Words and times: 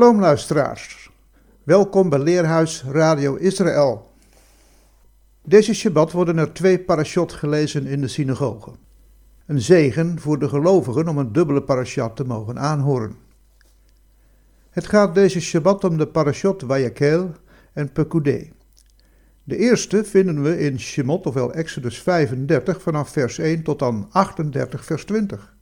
Shalom 0.00 0.20
luisteraars, 0.20 1.10
welkom 1.62 2.08
bij 2.08 2.18
Leerhuis 2.18 2.84
Radio 2.84 3.34
Israël. 3.34 4.10
Deze 5.42 5.74
Shabbat 5.74 6.12
worden 6.12 6.38
er 6.38 6.52
twee 6.52 6.78
parashot 6.78 7.32
gelezen 7.32 7.86
in 7.86 8.00
de 8.00 8.08
synagoge. 8.08 8.70
Een 9.46 9.60
zegen 9.60 10.20
voor 10.20 10.38
de 10.38 10.48
gelovigen 10.48 11.08
om 11.08 11.18
een 11.18 11.32
dubbele 11.32 11.62
parashat 11.62 12.16
te 12.16 12.24
mogen 12.24 12.58
aanhoren. 12.58 13.16
Het 14.70 14.86
gaat 14.86 15.14
deze 15.14 15.40
Shabbat 15.40 15.84
om 15.84 15.98
de 15.98 16.06
parashot 16.06 16.62
Vayakel 16.66 17.32
en 17.72 17.92
Pekudei. 17.92 18.52
De 19.44 19.56
eerste 19.56 20.04
vinden 20.04 20.42
we 20.42 20.58
in 20.58 20.80
Shemot, 20.80 21.26
ofwel 21.26 21.52
Exodus 21.52 22.02
35, 22.02 22.82
vanaf 22.82 23.08
vers 23.08 23.38
1 23.38 23.62
tot 23.62 23.82
aan 23.82 24.06
38, 24.10 24.84
vers 24.84 25.04
20. 25.04 25.54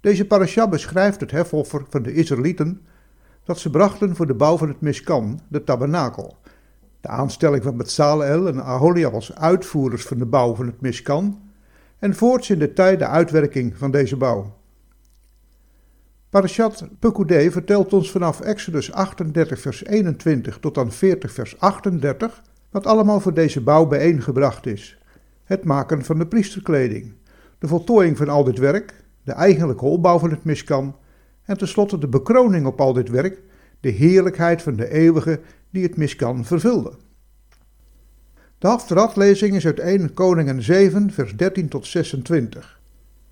Deze 0.00 0.26
parashat 0.26 0.70
beschrijft 0.70 1.20
het 1.20 1.30
hefoffer 1.30 1.84
van 1.88 2.02
de 2.02 2.12
Israëlieten 2.12 2.80
dat 3.50 3.58
ze 3.58 3.70
brachten 3.70 4.16
voor 4.16 4.26
de 4.26 4.34
bouw 4.34 4.56
van 4.56 4.68
het 4.68 4.80
Mishkan, 4.80 5.40
de 5.48 5.64
tabernakel. 5.64 6.36
De 7.00 7.08
aanstelling 7.08 7.62
van 7.62 7.76
Bezalel 7.76 8.48
en 8.48 8.62
Aholiab 8.62 9.14
als 9.14 9.34
uitvoerders 9.34 10.04
van 10.04 10.18
de 10.18 10.26
bouw 10.26 10.54
van 10.54 10.66
het 10.66 10.80
Mishkan 10.80 11.40
en 11.98 12.14
voorts 12.14 12.50
in 12.50 12.58
de 12.58 12.72
tijd 12.72 12.98
de 12.98 13.06
uitwerking 13.06 13.76
van 13.76 13.90
deze 13.90 14.16
bouw. 14.16 14.56
Parashat 16.28 16.88
Pekudei 16.98 17.50
vertelt 17.50 17.92
ons 17.92 18.10
vanaf 18.10 18.40
Exodus 18.40 18.92
38 18.92 19.60
vers 19.60 19.84
21 19.84 20.58
tot 20.58 20.78
aan 20.78 20.92
40 20.92 21.32
vers 21.32 21.58
38 21.58 22.42
wat 22.70 22.86
allemaal 22.86 23.20
voor 23.20 23.34
deze 23.34 23.60
bouw 23.60 23.86
bijeengebracht 23.86 24.66
is. 24.66 24.98
Het 25.44 25.64
maken 25.64 26.04
van 26.04 26.18
de 26.18 26.26
priesterkleding, 26.26 27.12
de 27.58 27.68
voltooiing 27.68 28.16
van 28.16 28.28
al 28.28 28.44
dit 28.44 28.58
werk, 28.58 29.04
de 29.22 29.32
eigenlijke 29.32 29.84
opbouw 29.84 30.18
van 30.18 30.30
het 30.30 30.44
Mishkan 30.44 30.96
en 31.50 31.58
tenslotte 31.58 31.98
de 31.98 32.08
bekroning 32.08 32.66
op 32.66 32.80
al 32.80 32.92
dit 32.92 33.08
werk, 33.08 33.42
de 33.80 33.88
heerlijkheid 33.88 34.62
van 34.62 34.76
de 34.76 34.90
eeuwige 34.90 35.40
die 35.70 35.82
het 35.82 35.96
miskan 35.96 36.44
vervulde. 36.44 36.92
De 38.58 38.66
Haftarat-lezing 38.66 39.54
is 39.54 39.66
uit 39.66 39.78
1 39.78 40.14
Koningen 40.14 40.62
7, 40.62 41.10
vers 41.10 41.36
13 41.36 41.68
tot 41.68 41.86
26, 41.86 42.80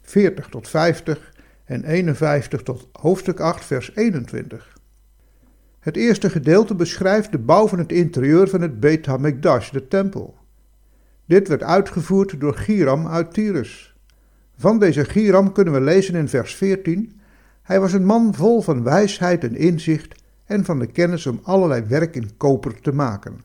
40 0.01 0.49
tot 0.49 0.69
50 0.69 1.33
en 1.65 1.85
51 1.85 2.63
tot 2.63 2.89
hoofdstuk 2.93 3.41
8, 3.41 3.65
vers 3.65 3.97
21. 3.97 4.79
Het 5.81 5.97
eerste 5.97 6.31
gedeelte 6.31 6.75
beschrijft 6.75 7.33
de 7.33 7.39
bouw 7.39 7.69
van 7.69 7.79
het 7.79 7.93
interieur 7.93 8.49
van 8.49 8.61
het 8.61 8.81
Beit 8.81 9.07
HaMikdash, 9.07 9.71
de 9.71 9.89
tempel. 9.89 10.37
Dit 11.25 11.49
werd 11.49 11.63
uitgevoerd 11.63 12.41
door 12.41 12.55
Giram 12.55 13.09
uit 13.09 13.33
Tyrus. 13.33 13.97
Van 14.57 14.79
deze 14.79 15.05
Giram 15.05 15.53
kunnen 15.53 15.75
we 15.75 15.81
lezen 15.81 16.15
in 16.15 16.29
vers 16.29 16.55
14 16.55 17.18
hij 17.69 17.81
was 17.81 17.93
een 17.93 18.05
man 18.05 18.35
vol 18.35 18.61
van 18.61 18.83
wijsheid 18.83 19.45
en 19.45 19.57
inzicht 19.57 20.23
en 20.45 20.65
van 20.65 20.79
de 20.79 20.87
kennis 20.87 21.27
om 21.27 21.41
allerlei 21.43 21.83
werk 21.83 22.15
in 22.15 22.37
koper 22.37 22.81
te 22.81 22.93
maken. 22.93 23.45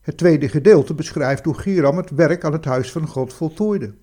Het 0.00 0.16
tweede 0.16 0.48
gedeelte 0.48 0.94
beschrijft 0.94 1.44
hoe 1.44 1.54
Giram 1.54 1.96
het 1.96 2.10
werk 2.10 2.44
aan 2.44 2.52
het 2.52 2.64
huis 2.64 2.92
van 2.92 3.06
God 3.06 3.32
voltooide. 3.32 3.94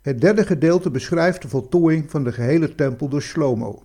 Het 0.00 0.20
derde 0.20 0.46
gedeelte 0.46 0.90
beschrijft 0.90 1.42
de 1.42 1.48
voltooiing 1.48 2.10
van 2.10 2.24
de 2.24 2.32
gehele 2.32 2.74
tempel 2.74 3.08
door 3.08 3.22
Shlomo. 3.22 3.82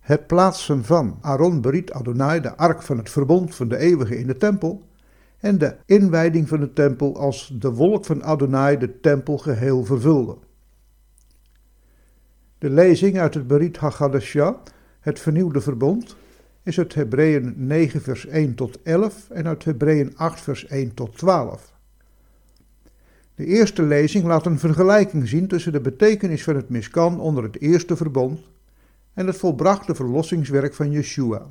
Het 0.00 0.26
plaatsen 0.26 0.84
van 0.84 1.18
Aaron 1.20 1.60
Berit 1.60 1.92
Adonai, 1.92 2.40
de 2.40 2.56
ark 2.56 2.82
van 2.82 2.98
het 2.98 3.10
verbond 3.10 3.54
van 3.54 3.68
de 3.68 3.76
eeuwige 3.76 4.18
in 4.18 4.26
de 4.26 4.36
tempel, 4.36 4.82
en 5.38 5.58
de 5.58 5.76
inwijding 5.84 6.48
van 6.48 6.60
de 6.60 6.72
tempel 6.72 7.18
als 7.18 7.52
de 7.58 7.72
wolk 7.72 8.04
van 8.04 8.22
Adonai 8.22 8.78
de 8.78 9.00
tempel 9.00 9.38
geheel 9.38 9.84
vervulde. 9.84 10.36
De 12.66 12.72
lezing 12.72 13.18
uit 13.18 13.34
het 13.34 13.46
Berit 13.46 13.76
HaGadashah, 13.76 14.56
het 15.00 15.20
vernieuwde 15.20 15.60
verbond, 15.60 16.16
is 16.62 16.78
uit 16.78 16.94
Hebreeën 16.94 17.54
9 17.56 18.02
vers 18.02 18.26
1 18.26 18.54
tot 18.54 18.82
11 18.82 19.30
en 19.30 19.46
uit 19.46 19.64
Hebreeën 19.64 20.16
8 20.16 20.40
vers 20.40 20.66
1 20.66 20.94
tot 20.94 21.18
12. 21.18 21.72
De 23.34 23.44
eerste 23.44 23.82
lezing 23.82 24.24
laat 24.24 24.46
een 24.46 24.58
vergelijking 24.58 25.28
zien 25.28 25.48
tussen 25.48 25.72
de 25.72 25.80
betekenis 25.80 26.42
van 26.42 26.56
het 26.56 26.68
miskan 26.68 27.20
onder 27.20 27.42
het 27.42 27.60
eerste 27.60 27.96
verbond 27.96 28.40
en 29.14 29.26
het 29.26 29.36
volbrachte 29.36 29.94
verlossingswerk 29.94 30.74
van 30.74 30.90
Yeshua. 30.90 31.50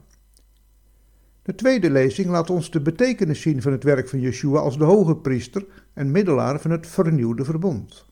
De 1.42 1.56
tweede 1.56 1.90
lezing 1.90 2.28
laat 2.28 2.50
ons 2.50 2.72
de 2.72 2.82
betekenis 2.82 3.42
zien 3.42 3.62
van 3.62 3.72
het 3.72 3.84
werk 3.84 4.10
van 4.10 4.20
Yeshua 4.20 4.60
als 4.60 4.78
de 4.78 4.84
hoge 4.84 5.16
priester 5.16 5.66
en 5.94 6.12
middelaar 6.12 6.60
van 6.60 6.72
het 6.72 6.88
vernieuwde 6.88 7.46
verbond. 7.46 8.06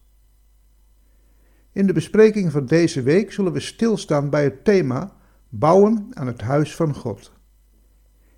In 1.73 1.88
de 1.88 1.94
bespreking 1.94 2.51
van 2.51 2.66
deze 2.66 3.01
week 3.01 3.31
zullen 3.31 3.51
we 3.53 3.59
stilstaan 3.59 4.29
bij 4.29 4.44
het 4.44 4.63
thema 4.63 5.11
Bouwen 5.50 6.07
aan 6.13 6.28
het 6.28 6.41
huis 6.41 6.75
van 6.75 6.94
God. 6.94 7.31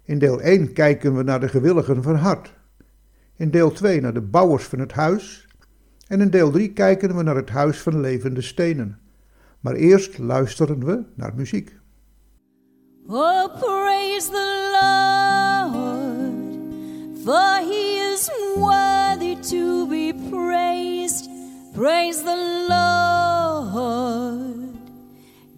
In 0.03 0.19
deel 0.19 0.41
1 0.41 0.73
kijken 0.73 1.15
we 1.15 1.23
naar 1.23 1.39
de 1.39 1.47
gewilligen 1.47 2.03
van 2.03 2.15
hart. 2.15 2.53
In 3.35 3.51
deel 3.51 3.71
2 3.71 4.01
naar 4.01 4.13
de 4.13 4.21
bouwers 4.21 4.63
van 4.63 4.79
het 4.79 4.91
huis. 4.91 5.47
En 6.07 6.21
in 6.21 6.29
deel 6.29 6.51
3 6.51 6.73
kijken 6.73 7.15
we 7.15 7.23
naar 7.23 7.35
het 7.35 7.49
huis 7.49 7.81
van 7.81 7.99
levende 7.99 8.41
stenen. 8.41 8.99
Maar 9.59 9.73
eerst 9.73 10.17
luisteren 10.17 10.85
we 10.85 11.03
naar 11.15 11.33
muziek. 11.35 11.77
Oh, 13.07 13.59
praise 13.59 14.29
the 14.29 14.69
Lord, 14.71 15.83
for 17.23 17.55
he 17.69 18.13
is 18.13 18.29
worthy 18.55 19.39
to 19.49 19.87
be 19.87 20.13
praised. 20.29 21.29
Praise 21.73 22.23
the 22.23 22.65
Lord. 22.67 22.84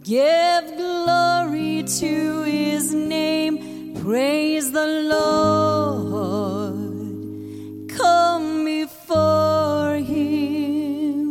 Give 0.08 0.78
glory 0.78 1.84
to 1.84 2.44
his 2.44 2.94
name. 2.94 3.94
Praise 4.02 4.72
the 4.72 4.88
Lord. 5.12 6.78
Come 7.90 8.64
before 8.64 9.98
him. 9.98 11.26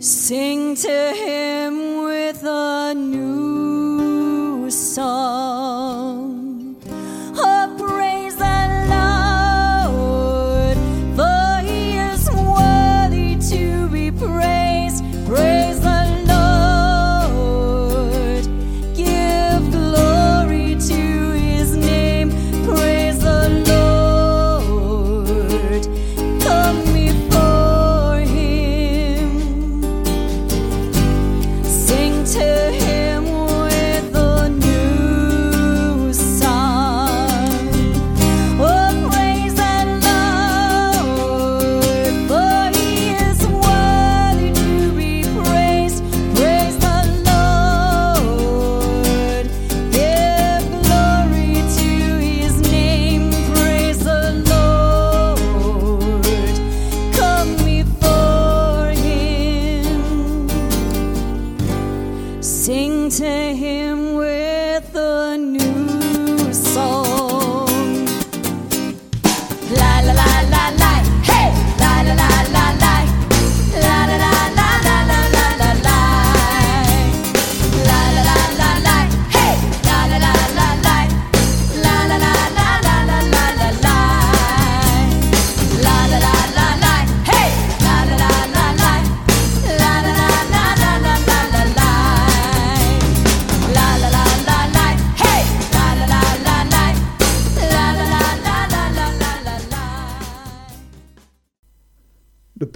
Sing 0.00 0.76
to 0.76 1.12
him 1.12 2.04
with 2.04 2.42
a 2.42 2.94
new 2.94 4.70
song. 4.70 6.27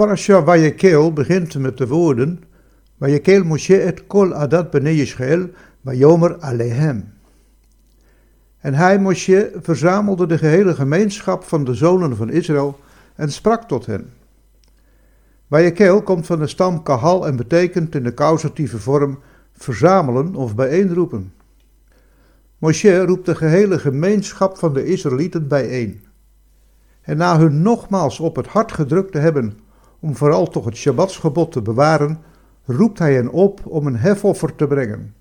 Parasha 0.02 0.42
Vayekel 0.42 1.12
begint 1.12 1.58
met 1.58 1.78
de 1.78 1.86
woorden 1.86 2.40
Vayekel 2.98 3.44
Moshe 3.44 3.76
et 3.76 4.06
kol 4.06 4.32
adat 4.34 4.70
bnei 4.70 4.96
Yisrael 4.96 5.44
vayomer 5.84 6.40
alehem. 6.40 7.12
En 8.60 8.74
hij, 8.74 8.98
Moshe, 8.98 9.52
verzamelde 9.62 10.26
de 10.26 10.38
gehele 10.38 10.74
gemeenschap 10.74 11.44
van 11.44 11.64
de 11.64 11.74
zonen 11.74 12.16
van 12.16 12.30
Israël 12.30 12.78
en 13.14 13.32
sprak 13.32 13.62
tot 13.68 13.86
hen. 13.86 14.10
Vayekel 15.50 16.02
komt 16.02 16.26
van 16.26 16.38
de 16.38 16.46
stam 16.46 16.82
kahal 16.82 17.26
en 17.26 17.36
betekent 17.36 17.94
in 17.94 18.02
de 18.02 18.14
causatieve 18.14 18.78
vorm 18.78 19.18
verzamelen 19.52 20.34
of 20.34 20.54
bijeenroepen. 20.54 21.32
Moshe 22.58 23.04
roept 23.04 23.26
de 23.26 23.34
gehele 23.34 23.78
gemeenschap 23.78 24.58
van 24.58 24.72
de 24.74 24.84
Israëlieten 24.84 25.48
bijeen. 25.48 26.00
En 27.02 27.16
na 27.16 27.38
hun 27.38 27.62
nogmaals 27.62 28.20
op 28.20 28.36
het 28.36 28.46
hart 28.46 28.72
gedrukt 28.72 29.12
te 29.12 29.18
hebben 29.18 29.61
om 30.02 30.16
vooral 30.16 30.48
toch 30.48 30.64
het 30.64 30.76
Shabbatsgebod 30.76 31.52
te 31.52 31.62
bewaren, 31.62 32.18
roept 32.64 32.98
hij 32.98 33.14
hen 33.14 33.30
op 33.30 33.60
om 33.66 33.86
een 33.86 33.96
hefoffer 33.96 34.54
te 34.54 34.66
brengen. 34.66 35.14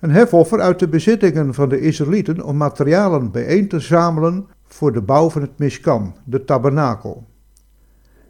Een 0.00 0.10
hefoffer 0.10 0.60
uit 0.60 0.78
de 0.78 0.88
bezittingen 0.88 1.54
van 1.54 1.68
de 1.68 1.80
Israëlieten 1.80 2.44
om 2.44 2.56
materialen 2.56 3.30
bijeen 3.30 3.68
te 3.68 3.80
zamelen 3.80 4.46
voor 4.66 4.92
de 4.92 5.02
bouw 5.02 5.30
van 5.30 5.42
het 5.42 5.58
Mishkan, 5.58 6.16
de 6.24 6.44
tabernakel. 6.44 7.26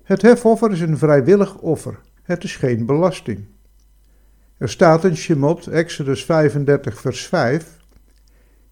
Het 0.03 0.23
hefoffer 0.23 0.73
is 0.73 0.81
een 0.81 0.99
vrijwillig 0.99 1.59
offer, 1.59 2.00
het 2.23 2.45
is 2.45 2.56
geen 2.56 2.87
belasting. 2.87 3.45
Er 4.59 4.69
staat 4.69 5.05
in 5.05 5.17
Shemot, 5.17 5.67
Exodus 5.67 6.25
35, 6.25 7.00
vers 7.00 7.27
5. 7.27 7.77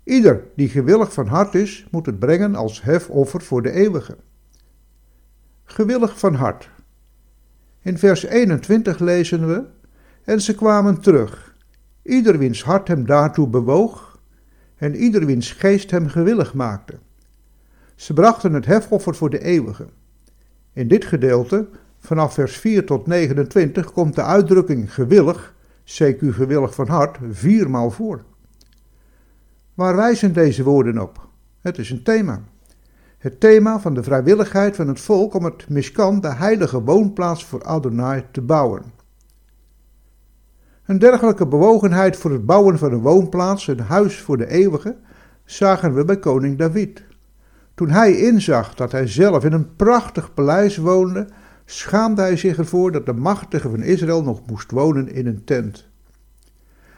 Ieder 0.04 0.44
die 0.56 0.68
gewillig 0.68 1.12
van 1.12 1.26
hart 1.26 1.54
is, 1.54 1.86
moet 1.90 2.06
het 2.06 2.18
brengen 2.18 2.54
als 2.54 2.82
hefoffer 2.82 3.42
voor 3.42 3.62
de 3.62 3.70
eeuwige. 3.70 4.16
Gewillig 5.68 6.18
van 6.18 6.34
hart. 6.34 6.70
In 7.82 7.98
vers 7.98 8.24
21 8.24 8.98
lezen 8.98 9.46
we: 9.46 9.64
En 10.24 10.40
ze 10.40 10.54
kwamen 10.54 11.00
terug, 11.00 11.56
ieder 12.02 12.38
wiens 12.38 12.62
hart 12.62 12.88
hem 12.88 13.06
daartoe 13.06 13.48
bewoog, 13.48 14.18
en 14.76 14.94
ieder 14.94 15.26
wiens 15.26 15.52
geest 15.52 15.90
hem 15.90 16.08
gewillig 16.08 16.54
maakte. 16.54 16.98
Ze 17.94 18.12
brachten 18.12 18.52
het 18.52 18.66
hefoffer 18.66 19.14
voor 19.14 19.30
de 19.30 19.42
eeuwige. 19.42 19.86
In 20.72 20.88
dit 20.88 21.04
gedeelte, 21.04 21.68
vanaf 21.98 22.34
vers 22.34 22.56
4 22.56 22.86
tot 22.86 23.06
29, 23.06 23.92
komt 23.92 24.14
de 24.14 24.22
uitdrukking 24.22 24.94
gewillig, 24.94 25.54
CQ 25.84 26.18
gewillig 26.20 26.74
van 26.74 26.88
hart, 26.88 27.18
viermaal 27.30 27.90
voor. 27.90 28.24
Waar 29.74 29.96
wijzen 29.96 30.32
deze 30.32 30.62
woorden 30.62 30.98
op? 30.98 31.28
Het 31.60 31.78
is 31.78 31.90
een 31.90 32.02
thema. 32.02 32.42
Het 33.16 33.40
thema 33.40 33.80
van 33.80 33.94
de 33.94 34.02
vrijwilligheid 34.02 34.76
van 34.76 34.88
het 34.88 35.00
volk 35.00 35.34
om 35.34 35.44
het 35.44 35.68
Mishkan, 35.68 36.20
de 36.20 36.34
heilige 36.34 36.82
woonplaats 36.82 37.44
voor 37.44 37.64
Adonai, 37.64 38.24
te 38.30 38.40
bouwen. 38.40 38.82
Een 40.86 40.98
dergelijke 40.98 41.46
bewogenheid 41.46 42.16
voor 42.16 42.30
het 42.30 42.46
bouwen 42.46 42.78
van 42.78 42.92
een 42.92 43.00
woonplaats, 43.00 43.68
een 43.68 43.80
huis 43.80 44.20
voor 44.20 44.36
de 44.36 44.48
eeuwige, 44.48 44.96
zagen 45.44 45.94
we 45.94 46.04
bij 46.04 46.18
koning 46.18 46.58
David. 46.58 47.04
Toen 47.74 47.90
hij 47.90 48.16
inzag 48.16 48.74
dat 48.74 48.92
hij 48.92 49.06
zelf 49.06 49.44
in 49.44 49.52
een 49.52 49.76
prachtig 49.76 50.34
paleis 50.34 50.76
woonde, 50.76 51.28
schaamde 51.64 52.22
hij 52.22 52.36
zich 52.36 52.58
ervoor 52.58 52.92
dat 52.92 53.06
de 53.06 53.12
machtige 53.12 53.70
van 53.70 53.82
Israël 53.82 54.22
nog 54.22 54.46
moest 54.46 54.70
wonen 54.70 55.08
in 55.08 55.26
een 55.26 55.44
tent. 55.44 55.86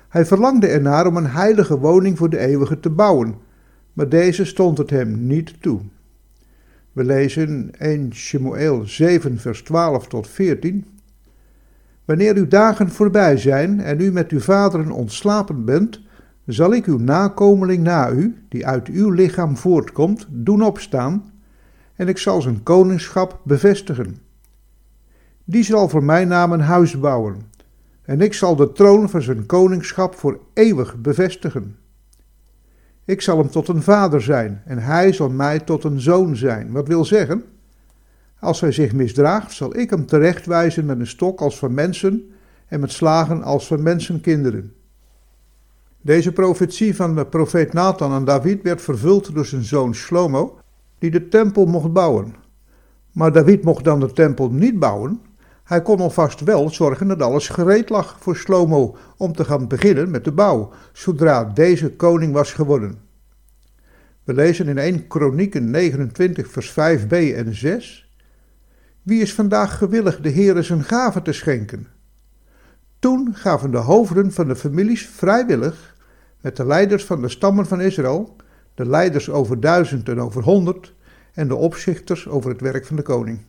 Hij 0.08 0.26
verlangde 0.26 0.66
ernaar 0.66 1.06
om 1.06 1.16
een 1.16 1.30
heilige 1.30 1.78
woning 1.78 2.18
voor 2.18 2.30
de 2.30 2.38
eeuwige 2.38 2.80
te 2.80 2.90
bouwen, 2.90 3.34
maar 3.92 4.08
deze 4.08 4.44
stond 4.44 4.78
het 4.78 4.90
hem 4.90 5.26
niet 5.26 5.62
toe. 5.62 5.80
We 6.98 7.04
lezen 7.04 7.70
1 7.78 8.14
Shemuel 8.14 8.82
7 8.86 9.38
vers 9.38 9.62
12 9.62 10.06
tot 10.06 10.28
14. 10.28 10.86
Wanneer 12.04 12.36
uw 12.36 12.48
dagen 12.48 12.88
voorbij 12.88 13.36
zijn 13.36 13.80
en 13.80 14.00
u 14.00 14.12
met 14.12 14.30
uw 14.30 14.40
vaderen 14.40 14.90
ontslapen 14.90 15.64
bent, 15.64 16.00
zal 16.46 16.72
ik 16.72 16.86
uw 16.86 16.98
nakomeling 16.98 17.82
na 17.82 18.10
u, 18.10 18.36
die 18.48 18.66
uit 18.66 18.88
uw 18.88 19.10
lichaam 19.10 19.56
voortkomt, 19.56 20.26
doen 20.30 20.62
opstaan, 20.62 21.32
en 21.94 22.08
ik 22.08 22.18
zal 22.18 22.42
zijn 22.42 22.62
koningschap 22.62 23.40
bevestigen. 23.44 24.16
Die 25.44 25.64
zal 25.64 25.88
voor 25.88 26.04
mijn 26.04 26.28
naam 26.28 26.52
een 26.52 26.60
huis 26.60 26.98
bouwen, 26.98 27.36
en 28.02 28.20
ik 28.20 28.34
zal 28.34 28.56
de 28.56 28.72
troon 28.72 29.10
van 29.10 29.22
zijn 29.22 29.46
koningschap 29.46 30.14
voor 30.14 30.40
eeuwig 30.52 30.96
bevestigen. 30.96 31.76
Ik 33.08 33.20
zal 33.20 33.38
hem 33.38 33.50
tot 33.50 33.68
een 33.68 33.82
vader 33.82 34.22
zijn, 34.22 34.62
en 34.64 34.78
hij 34.78 35.12
zal 35.12 35.28
mij 35.28 35.58
tot 35.58 35.84
een 35.84 36.00
zoon 36.00 36.36
zijn. 36.36 36.72
Wat 36.72 36.88
wil 36.88 37.04
zeggen? 37.04 37.44
Als 38.40 38.60
hij 38.60 38.72
zich 38.72 38.92
misdraagt, 38.92 39.52
zal 39.52 39.76
ik 39.76 39.90
hem 39.90 40.06
terechtwijzen 40.06 40.86
met 40.86 40.98
een 40.98 41.06
stok 41.06 41.40
als 41.40 41.58
van 41.58 41.74
mensen 41.74 42.30
en 42.66 42.80
met 42.80 42.92
slagen 42.92 43.42
als 43.42 43.66
van 43.66 43.82
mensenkinderen. 43.82 44.72
Deze 46.00 46.32
profetie 46.32 46.96
van 46.96 47.14
de 47.14 47.26
profeet 47.26 47.72
Nathan 47.72 48.12
aan 48.12 48.24
David 48.24 48.62
werd 48.62 48.82
vervuld 48.82 49.34
door 49.34 49.46
zijn 49.46 49.64
zoon 49.64 49.94
Shlomo, 49.94 50.58
die 50.98 51.10
de 51.10 51.28
tempel 51.28 51.66
mocht 51.66 51.92
bouwen. 51.92 52.34
Maar 53.12 53.32
David 53.32 53.62
mocht 53.62 53.84
dan 53.84 54.00
de 54.00 54.12
tempel 54.12 54.50
niet 54.50 54.78
bouwen. 54.78 55.20
Hij 55.68 55.82
kon 55.82 56.00
alvast 56.00 56.40
wel 56.40 56.70
zorgen 56.70 57.08
dat 57.08 57.22
alles 57.22 57.48
gereed 57.48 57.88
lag 57.88 58.16
voor 58.20 58.36
Shlomo 58.36 58.96
om 59.16 59.32
te 59.32 59.44
gaan 59.44 59.68
beginnen 59.68 60.10
met 60.10 60.24
de 60.24 60.32
bouw, 60.32 60.72
zodra 60.92 61.44
deze 61.44 61.96
koning 61.96 62.32
was 62.32 62.52
geworden. 62.52 62.98
We 64.24 64.34
lezen 64.34 64.68
in 64.68 64.78
1 64.78 65.06
Kronieken 65.06 65.70
29 65.70 66.50
vers 66.50 66.70
5b 66.70 67.10
en 67.10 67.54
6. 67.54 68.12
Wie 69.02 69.20
is 69.20 69.34
vandaag 69.34 69.78
gewillig 69.78 70.20
de 70.20 70.30
Heere 70.30 70.62
zijn 70.62 70.84
gaven 70.84 71.22
te 71.22 71.32
schenken? 71.32 71.86
Toen 72.98 73.34
gaven 73.34 73.70
de 73.70 73.76
hoofden 73.76 74.32
van 74.32 74.48
de 74.48 74.56
families 74.56 75.06
vrijwillig, 75.06 75.96
met 76.40 76.56
de 76.56 76.66
leiders 76.66 77.04
van 77.04 77.20
de 77.20 77.28
stammen 77.28 77.66
van 77.66 77.80
Israël, 77.80 78.36
de 78.74 78.86
leiders 78.86 79.30
over 79.30 79.60
duizend 79.60 80.08
en 80.08 80.20
over 80.20 80.42
honderd, 80.42 80.94
en 81.32 81.48
de 81.48 81.54
opzichters 81.54 82.28
over 82.28 82.50
het 82.50 82.60
werk 82.60 82.86
van 82.86 82.96
de 82.96 83.02
koning. 83.02 83.40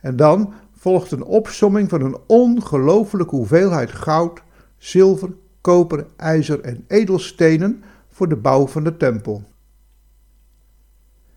En 0.00 0.16
dan 0.16 0.54
volgt 0.80 1.10
een 1.10 1.24
opsomming 1.24 1.88
van 1.88 2.00
een 2.02 2.18
ongelooflijke 2.26 3.36
hoeveelheid 3.36 3.90
goud, 3.92 4.42
zilver, 4.76 5.32
koper, 5.60 6.06
ijzer 6.16 6.60
en 6.60 6.84
edelstenen 6.88 7.82
voor 8.08 8.28
de 8.28 8.36
bouw 8.36 8.66
van 8.66 8.84
de 8.84 8.96
tempel. 8.96 9.44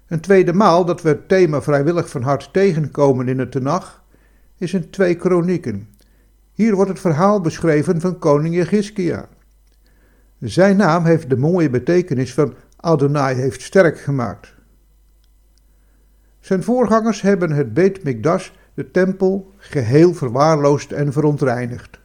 Een 0.08 0.20
tweede 0.20 0.54
maal 0.54 0.86
dat 0.86 1.02
we 1.02 1.10
het 1.10 1.28
thema 1.28 1.62
vrijwillig 1.62 2.10
van 2.10 2.22
hart 2.22 2.54
tegenkomen 2.54 3.28
in 3.28 3.40
het 3.40 3.52
Tenach 3.52 4.04
is 4.58 4.74
in 4.74 4.90
twee 4.90 5.16
kronieken. 5.16 5.90
Hier 6.54 6.76
wordt 6.76 6.90
het 6.90 7.00
verhaal 7.00 7.42
beschreven 7.42 8.02
van 8.02 8.20
koning 8.20 8.56
Jegiskia. 8.56 9.28
Zijn 10.40 10.78
naam 10.78 11.06
heeft 11.06 11.30
de 11.30 11.38
mooie 11.38 11.70
betekenis 11.70 12.34
van 12.34 12.54
Adonai 12.76 13.36
heeft 13.36 13.62
sterk 13.62 14.00
gemaakt. 14.00 14.54
Zijn 16.40 16.64
voorgangers 16.64 17.22
hebben 17.22 17.52
het 17.52 17.74
Beit 17.74 18.04
Mikdash, 18.04 18.50
de 18.74 18.92
tempel, 18.92 19.52
geheel 19.58 20.14
verwaarloosd 20.14 20.92
en 20.92 21.12
verontreinigd. 21.12 22.00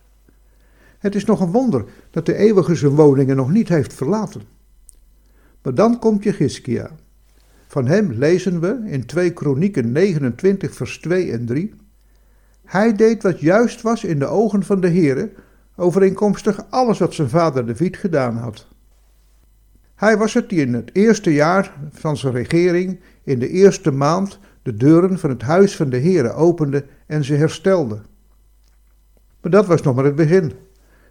Het 0.98 1.14
is 1.14 1.24
nog 1.24 1.40
een 1.40 1.52
wonder 1.52 1.84
dat 2.10 2.26
de 2.26 2.34
eeuwige 2.34 2.74
zijn 2.74 2.94
woningen 2.94 3.36
nog 3.36 3.50
niet 3.50 3.68
heeft 3.68 3.94
verlaten. 3.94 4.42
Maar 5.62 5.74
dan 5.74 5.98
komt 5.98 6.24
Jegiskia. 6.24 6.90
Van 7.66 7.86
hem 7.86 8.12
lezen 8.12 8.60
we 8.60 8.80
in 8.84 9.06
2 9.06 9.32
Kronieken 9.32 9.92
29 9.92 10.74
vers 10.74 10.98
2 10.98 11.32
en 11.32 11.46
3. 11.46 11.74
Hij 12.64 12.92
deed 12.92 13.22
wat 13.22 13.40
juist 13.40 13.82
was 13.82 14.04
in 14.04 14.18
de 14.18 14.26
ogen 14.26 14.62
van 14.62 14.80
de 14.80 14.88
Heere, 14.88 15.32
overeenkomstig 15.76 16.70
alles 16.70 16.98
wat 16.98 17.14
zijn 17.14 17.28
vader 17.28 17.66
David 17.66 17.96
gedaan 17.96 18.36
had. 18.36 18.66
Hij 19.94 20.16
was 20.16 20.34
het 20.34 20.48
die 20.48 20.60
in 20.60 20.74
het 20.74 20.90
eerste 20.92 21.32
jaar 21.32 21.72
van 21.90 22.16
zijn 22.16 22.32
regering, 22.32 23.00
in 23.24 23.38
de 23.38 23.48
eerste 23.48 23.90
maand, 23.90 24.38
de 24.62 24.74
deuren 24.74 25.18
van 25.18 25.30
het 25.30 25.42
huis 25.42 25.76
van 25.76 25.90
de 25.90 25.98
Heere 25.98 26.32
opende 26.32 26.84
en 27.06 27.24
ze 27.24 27.34
herstelde. 27.34 28.00
Maar 29.40 29.50
dat 29.50 29.66
was 29.66 29.82
nog 29.82 29.94
maar 29.94 30.04
het 30.04 30.16
begin. 30.16 30.52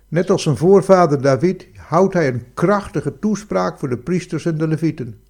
Net 0.07 0.29
als 0.29 0.43
zijn 0.43 0.57
voorvader 0.57 1.21
David 1.21 1.67
houdt 1.75 2.13
hij 2.13 2.27
een 2.27 2.43
krachtige 2.53 3.19
toespraak 3.19 3.79
voor 3.79 3.89
de 3.89 3.97
priesters 3.97 4.45
en 4.45 4.57
de 4.57 4.67
levieten. 4.67 5.21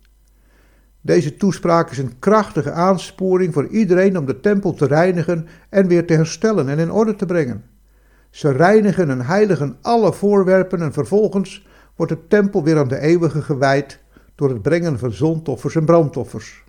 Deze 1.01 1.37
toespraak 1.37 1.91
is 1.91 1.97
een 1.97 2.19
krachtige 2.19 2.71
aansporing 2.71 3.53
voor 3.53 3.67
iedereen 3.67 4.17
om 4.17 4.25
de 4.25 4.39
tempel 4.39 4.73
te 4.73 4.85
reinigen 4.85 5.47
en 5.69 5.87
weer 5.87 6.05
te 6.05 6.13
herstellen 6.13 6.69
en 6.69 6.79
in 6.79 6.91
orde 6.91 7.15
te 7.15 7.25
brengen. 7.25 7.63
Ze 8.29 8.51
reinigen 8.51 9.09
en 9.09 9.21
heiligen 9.21 9.77
alle 9.81 10.13
voorwerpen 10.13 10.81
en 10.81 10.93
vervolgens 10.93 11.67
wordt 11.95 12.11
de 12.11 12.27
tempel 12.27 12.63
weer 12.63 12.77
aan 12.77 12.87
de 12.87 12.99
eeuwige 12.99 13.41
gewijd 13.41 13.99
door 14.35 14.49
het 14.49 14.61
brengen 14.61 14.99
van 14.99 15.11
zondoffers 15.11 15.75
en 15.75 15.85
brandoffers. 15.85 16.63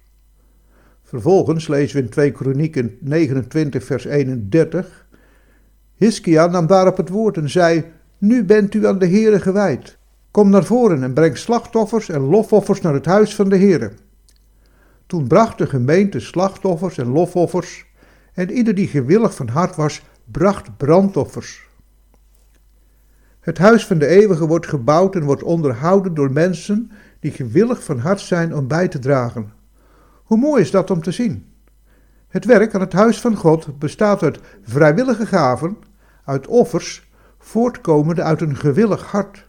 Vervolgens 1.08 1.68
lezen 1.68 1.96
we 1.96 2.02
in 2.02 2.08
2 2.08 2.32
Kronieken 2.32 2.96
29 3.00 3.84
vers 3.84 4.04
31. 4.04 5.06
Hiskia 5.94 6.46
nam 6.46 6.66
daarop 6.66 6.96
het 6.96 7.08
woord 7.08 7.36
en 7.36 7.50
zei, 7.50 7.84
nu 8.18 8.44
bent 8.44 8.74
u 8.74 8.86
aan 8.86 8.98
de 8.98 9.08
Heere 9.08 9.40
gewijd. 9.40 9.98
Kom 10.30 10.50
naar 10.50 10.64
voren 10.64 11.02
en 11.02 11.12
breng 11.12 11.36
slachtoffers 11.36 12.08
en 12.08 12.20
lofoffers 12.20 12.80
naar 12.80 12.94
het 12.94 13.04
huis 13.04 13.34
van 13.34 13.48
de 13.48 13.56
Heere. 13.56 13.92
Toen 15.06 15.26
bracht 15.26 15.58
de 15.58 15.66
gemeente 15.66 16.20
slachtoffers 16.20 16.98
en 16.98 17.08
lofoffers 17.08 17.86
En 18.34 18.50
ieder 18.50 18.74
die 18.74 18.88
gewillig 18.88 19.34
van 19.34 19.48
hart 19.48 19.76
was, 19.76 20.02
bracht 20.24 20.76
brandoffers. 20.76 21.66
Het 23.40 23.58
huis 23.58 23.86
van 23.86 23.98
de 23.98 24.06
eeuwige 24.06 24.46
wordt 24.46 24.66
gebouwd 24.66 25.14
en 25.14 25.24
wordt 25.24 25.42
onderhouden 25.42 26.14
door 26.14 26.32
mensen 26.32 26.90
die 27.20 27.30
gewillig 27.30 27.84
van 27.84 27.98
hart 27.98 28.20
zijn 28.20 28.54
om 28.54 28.68
bij 28.68 28.88
te 28.88 28.98
dragen. 28.98 29.57
Hoe 30.28 30.38
mooi 30.38 30.62
is 30.62 30.70
dat 30.70 30.90
om 30.90 31.02
te 31.02 31.10
zien? 31.10 31.52
Het 32.28 32.44
werk 32.44 32.74
aan 32.74 32.80
het 32.80 32.92
huis 32.92 33.20
van 33.20 33.36
God 33.36 33.78
bestaat 33.78 34.22
uit 34.22 34.40
vrijwillige 34.62 35.26
gaven, 35.26 35.76
uit 36.24 36.46
offers, 36.46 37.08
voortkomende 37.38 38.22
uit 38.22 38.40
een 38.40 38.56
gewillig 38.56 39.02
hart. 39.02 39.48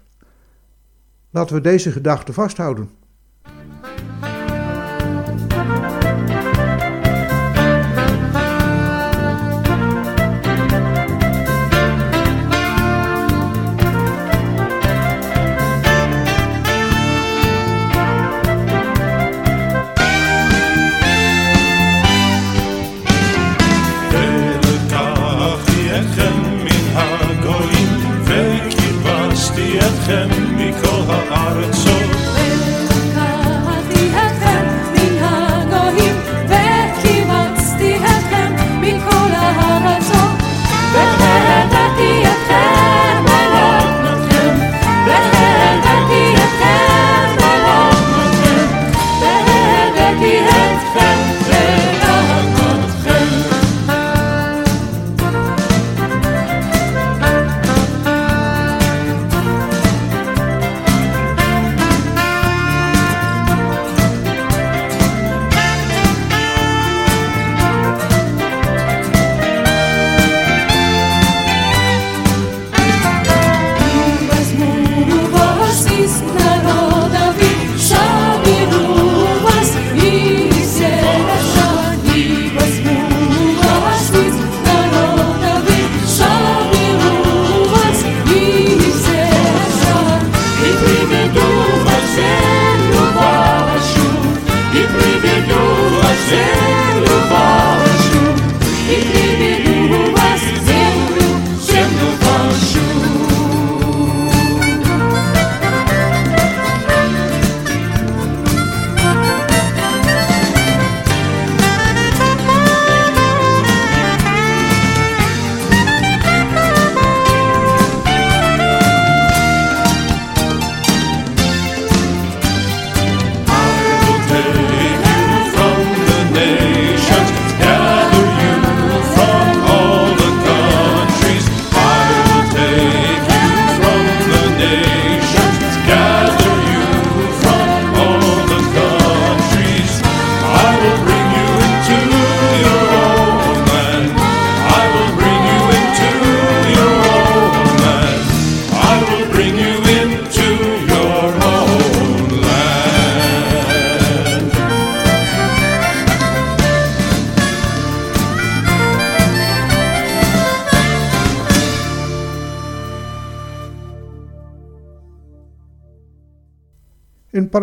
Laten 1.29 1.55
we 1.55 1.61
deze 1.61 1.91
gedachte 1.91 2.33
vasthouden. 2.33 2.89
וקיבצתי 29.68 29.78
אתכם 29.78 30.28
מכל 30.56 31.12
הארצות. 31.30 32.37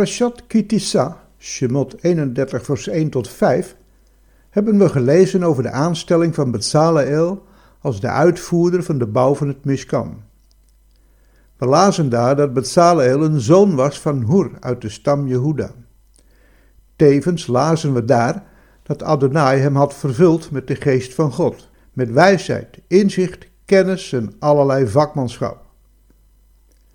Parashat 0.07 0.47
Kitissa, 0.47 1.17
Shemot 1.39 1.97
31 2.05 2.63
vers 2.63 2.89
1 2.89 3.11
tot 3.11 3.29
5, 3.29 3.77
hebben 4.51 4.79
we 4.79 4.89
gelezen 4.89 5.43
over 5.43 5.63
de 5.63 5.71
aanstelling 5.71 6.35
van 6.35 6.51
Bezaleel 6.51 7.45
als 7.81 8.01
de 8.01 8.09
uitvoerder 8.09 8.83
van 8.83 8.99
de 8.99 9.07
bouw 9.07 9.35
van 9.35 9.49
het 9.49 9.65
Mishkan. 9.65 10.23
We 11.57 11.67
lazen 11.67 12.09
daar 12.09 12.37
dat 12.37 12.53
Bezaleel 12.53 13.25
een 13.25 13.41
zoon 13.41 13.75
was 13.75 14.01
van 14.01 14.25
Hur 14.31 14.51
uit 14.61 14.81
de 14.81 14.89
stam 14.89 15.27
Jehuda. 15.27 15.71
Tevens 16.97 17.47
lazen 17.47 17.95
we 17.95 18.05
daar 18.05 18.45
dat 18.83 19.03
Adonai 19.03 19.61
hem 19.61 19.77
had 19.77 19.95
vervuld 19.95 20.51
met 20.51 20.67
de 20.67 20.75
geest 20.75 21.15
van 21.15 21.33
God, 21.33 21.71
met 21.93 22.11
wijsheid, 22.11 22.79
inzicht, 22.87 23.47
kennis 23.65 24.13
en 24.13 24.35
allerlei 24.39 24.89
vakmanschap. 24.89 25.66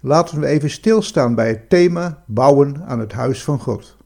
Laten 0.04 0.40
we 0.40 0.46
even 0.46 0.70
stilstaan 0.70 1.36
bij 1.36 1.48
het 1.48 1.70
thema 1.70 2.24
bouwen 2.28 2.84
aan 2.86 3.00
het 3.00 3.12
huis 3.12 3.44
van 3.44 3.60
God. 3.60 3.98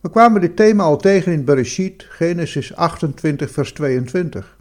We 0.00 0.10
kwamen 0.10 0.40
dit 0.40 0.56
thema 0.56 0.82
al 0.82 0.96
tegen 0.96 1.32
in 1.32 1.44
Bereshit, 1.44 2.06
Genesis 2.08 2.74
28, 2.74 3.50
vers 3.50 3.72
22. 3.72 4.58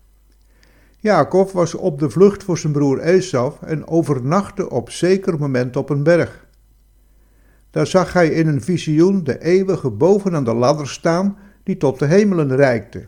Jacob 0.99 1.51
was 1.51 1.73
op 1.73 1.99
de 1.99 2.09
vlucht 2.09 2.43
voor 2.43 2.57
zijn 2.57 2.73
broer 2.73 2.99
Esau 2.99 3.53
en 3.61 3.87
overnachtte 3.87 4.69
op 4.69 4.89
zeker 4.89 5.39
moment 5.39 5.75
op 5.75 5.89
een 5.89 6.03
berg. 6.03 6.45
Daar 7.71 7.87
zag 7.87 8.13
hij 8.13 8.29
in 8.29 8.47
een 8.47 8.61
visioen 8.61 9.23
de 9.23 9.41
eeuwige 9.41 9.89
boven 9.89 10.35
aan 10.35 10.43
de 10.43 10.53
ladder 10.53 10.87
staan 10.87 11.37
die 11.63 11.77
tot 11.77 11.99
de 11.99 12.05
hemelen 12.05 12.55
reikte. 12.55 13.03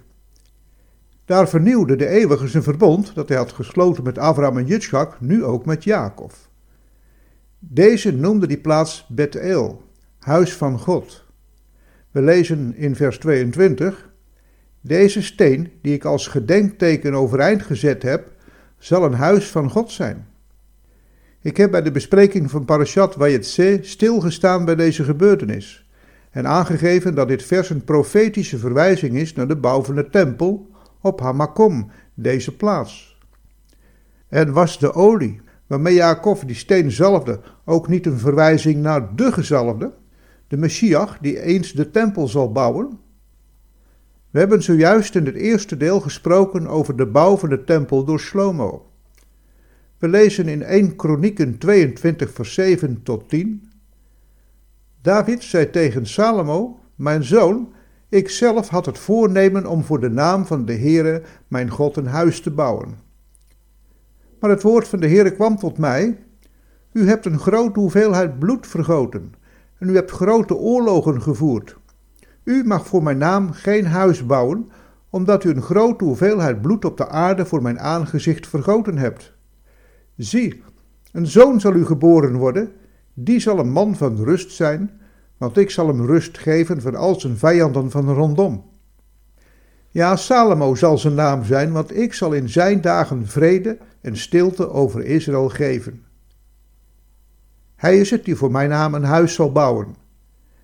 Daar 1.25 1.50
vernieuwde 1.50 1.96
de 1.96 2.07
eeuwige 2.07 2.48
zijn 2.48 2.63
verbond 2.63 3.15
dat 3.15 3.29
hij 3.29 3.38
had 3.38 3.51
gesloten 3.51 4.03
met 4.03 4.17
Abraham 4.17 4.57
en 4.57 4.65
Jitschak, 4.65 5.22
nu 5.22 5.43
ook 5.43 5.65
met 5.65 5.84
Jacob. 5.84 6.34
Deze 7.59 8.11
noemde 8.11 8.47
die 8.47 8.57
plaats 8.57 9.05
Bethel, 9.09 9.83
huis 10.19 10.53
van 10.53 10.79
God. 10.79 11.25
We 12.11 12.21
lezen 12.21 12.75
in 12.75 12.95
vers 12.95 13.17
22: 13.17 14.09
Deze 14.81 15.23
steen, 15.23 15.71
die 15.81 15.93
ik 15.93 16.05
als 16.05 16.27
gedenkteken 16.27 17.13
overeind 17.13 17.61
gezet 17.61 18.03
heb, 18.03 18.31
zal 18.77 19.03
een 19.03 19.13
huis 19.13 19.47
van 19.47 19.69
God 19.69 19.91
zijn. 19.91 20.27
Ik 21.41 21.57
heb 21.57 21.71
bij 21.71 21.81
de 21.81 21.91
bespreking 21.91 22.51
van 22.51 22.65
Parashat 22.65 23.13
Vayetse 23.13 23.79
stilgestaan 23.81 24.65
bij 24.65 24.75
deze 24.75 25.03
gebeurtenis 25.03 25.89
en 26.31 26.47
aangegeven 26.47 27.15
dat 27.15 27.27
dit 27.27 27.43
vers 27.43 27.69
een 27.69 27.83
profetische 27.83 28.57
verwijzing 28.57 29.15
is 29.15 29.33
naar 29.33 29.47
de 29.47 29.57
bouw 29.57 29.83
van 29.83 29.95
de 29.95 30.09
tempel 30.09 30.69
op 31.01 31.19
Hamakom, 31.19 31.91
deze 32.13 32.55
plaats. 32.55 33.17
En 34.27 34.53
was 34.53 34.79
de 34.79 34.93
olie 34.93 35.41
waarmee 35.67 35.93
Jacob 35.93 36.41
die 36.45 36.55
steen 36.55 36.91
zalfde 36.91 37.39
ook 37.65 37.88
niet 37.88 38.05
een 38.05 38.19
verwijzing 38.19 38.81
naar 38.81 39.15
de 39.15 39.31
gezalfde, 39.31 39.93
de 40.47 40.57
Messias 40.57 41.17
die 41.21 41.41
eens 41.41 41.71
de 41.71 41.91
tempel 41.91 42.27
zal 42.27 42.51
bouwen? 42.51 43.00
We 44.29 44.39
hebben 44.39 44.63
zojuist 44.63 45.15
in 45.15 45.25
het 45.25 45.36
eerste 45.36 45.77
deel 45.77 46.00
gesproken 46.00 46.67
over 46.67 46.97
de 46.97 47.05
bouw 47.05 47.38
van 47.38 47.50
de 47.50 47.63
tempel 47.63 48.03
door 48.03 48.19
Shlomo. 48.19 48.91
We 49.97 50.07
lezen 50.07 50.47
in 50.47 50.63
1 50.63 50.95
Kronieken 50.95 51.57
22 51.57 52.31
vers 52.31 52.53
7 52.53 53.03
tot 53.03 53.29
10. 53.29 53.71
David 55.01 55.43
zei 55.43 55.69
tegen 55.69 56.05
Salomo, 56.05 56.79
mijn 56.95 57.24
zoon, 57.24 57.74
Ik 58.09 58.29
zelf 58.29 58.67
had 58.67 58.86
het 58.86 58.97
voornemen 58.97 59.65
om 59.65 59.83
voor 59.83 60.00
de 60.00 60.09
naam 60.09 60.45
van 60.45 60.65
de 60.65 60.74
Heere 60.74 61.21
mijn 61.47 61.69
God 61.69 61.97
een 61.97 62.07
huis 62.07 62.41
te 62.41 62.51
bouwen. 62.51 63.06
Maar 64.39 64.50
het 64.50 64.62
woord 64.62 64.88
van 64.88 65.00
de 65.00 65.08
Heere 65.08 65.32
kwam 65.32 65.58
tot 65.58 65.77
mij: 65.77 66.17
U 66.91 67.08
hebt 67.08 67.25
een 67.25 67.39
grote 67.39 67.79
hoeveelheid 67.79 68.39
bloed 68.39 68.67
vergoten 68.67 69.34
en 69.77 69.89
u 69.89 69.96
hebt 69.96 70.12
grote 70.12 70.56
oorlogen 70.56 71.22
gevoerd. 71.22 71.77
U 72.44 72.63
mag 72.63 72.88
voor 72.88 73.03
mijn 73.03 73.17
naam 73.17 73.51
geen 73.51 73.86
huis 73.86 74.25
bouwen, 74.25 74.72
omdat 75.10 75.44
u 75.44 75.50
een 75.50 75.62
grote 75.62 76.03
hoeveelheid 76.03 76.62
bloed 76.62 76.86
op 76.86 76.98
de 76.98 77.08
aarde 77.08 77.46
voor 77.46 77.62
mijn 77.62 77.79
aangezicht 77.79 78.48
vergoten 78.48 78.98
hebt. 78.98 79.34
Zie, 80.15 80.63
een 81.12 81.27
zoon 81.27 81.60
zal 81.60 81.74
u 81.74 81.86
geboren 81.86 82.36
worden, 82.36 82.72
die 83.13 83.39
zal 83.39 83.60
een 83.60 83.72
man 83.72 83.96
van 83.96 84.24
rust 84.24 84.51
zijn, 84.51 84.91
want 85.38 85.58
ik 85.58 85.70
zal 85.70 85.88
hem 85.88 86.06
rust 86.06 86.38
geven 86.38 86.82
van 86.82 86.96
al 86.96 87.20
zijn 87.20 87.38
vijanden 87.38 87.91
van 87.91 88.13
rondom. 88.13 88.63
Ja, 89.89 90.15
Salomo 90.15 90.75
zal 90.75 90.98
zijn 90.98 91.13
naam 91.13 91.44
zijn, 91.44 91.72
want 91.72 91.98
ik 91.98 92.13
zal 92.13 92.34
in 92.34 92.50
zijn 92.50 92.82
dagen 92.82 93.27
vrede 93.27 93.77
en 94.01 94.17
stilte 94.17 94.70
over 94.70 95.06
Israël 95.06 95.50
geven. 95.50 96.03
Hij 97.75 98.00
is 98.00 98.12
het 98.12 98.25
die 98.25 98.36
voor 98.36 98.51
mijn 98.51 98.70
naam 98.70 98.94
een 98.94 99.03
huis 99.03 99.34
zal 99.34 99.51
bouwen. 99.51 99.96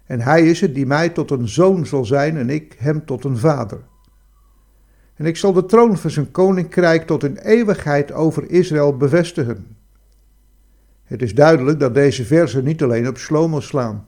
En 0.05 0.21
hij 0.21 0.47
is 0.47 0.61
het 0.61 0.75
die 0.75 0.85
mij 0.85 1.09
tot 1.09 1.31
een 1.31 1.47
zoon 1.47 1.85
zal 1.85 2.05
zijn 2.05 2.37
en 2.37 2.49
ik 2.49 2.75
hem 2.77 3.05
tot 3.05 3.23
een 3.23 3.37
vader. 3.37 3.79
En 5.15 5.25
ik 5.25 5.37
zal 5.37 5.53
de 5.53 5.65
troon 5.65 5.97
van 5.97 6.09
zijn 6.09 6.31
koninkrijk 6.31 7.07
tot 7.07 7.23
in 7.23 7.37
eeuwigheid 7.37 8.11
over 8.11 8.49
Israël 8.49 8.97
bevestigen. 8.97 9.77
Het 11.03 11.21
is 11.21 11.35
duidelijk 11.35 11.79
dat 11.79 11.93
deze 11.93 12.25
versen 12.25 12.63
niet 12.63 12.83
alleen 12.83 13.07
op 13.07 13.17
Shlomo 13.17 13.59
slaan. 13.59 14.07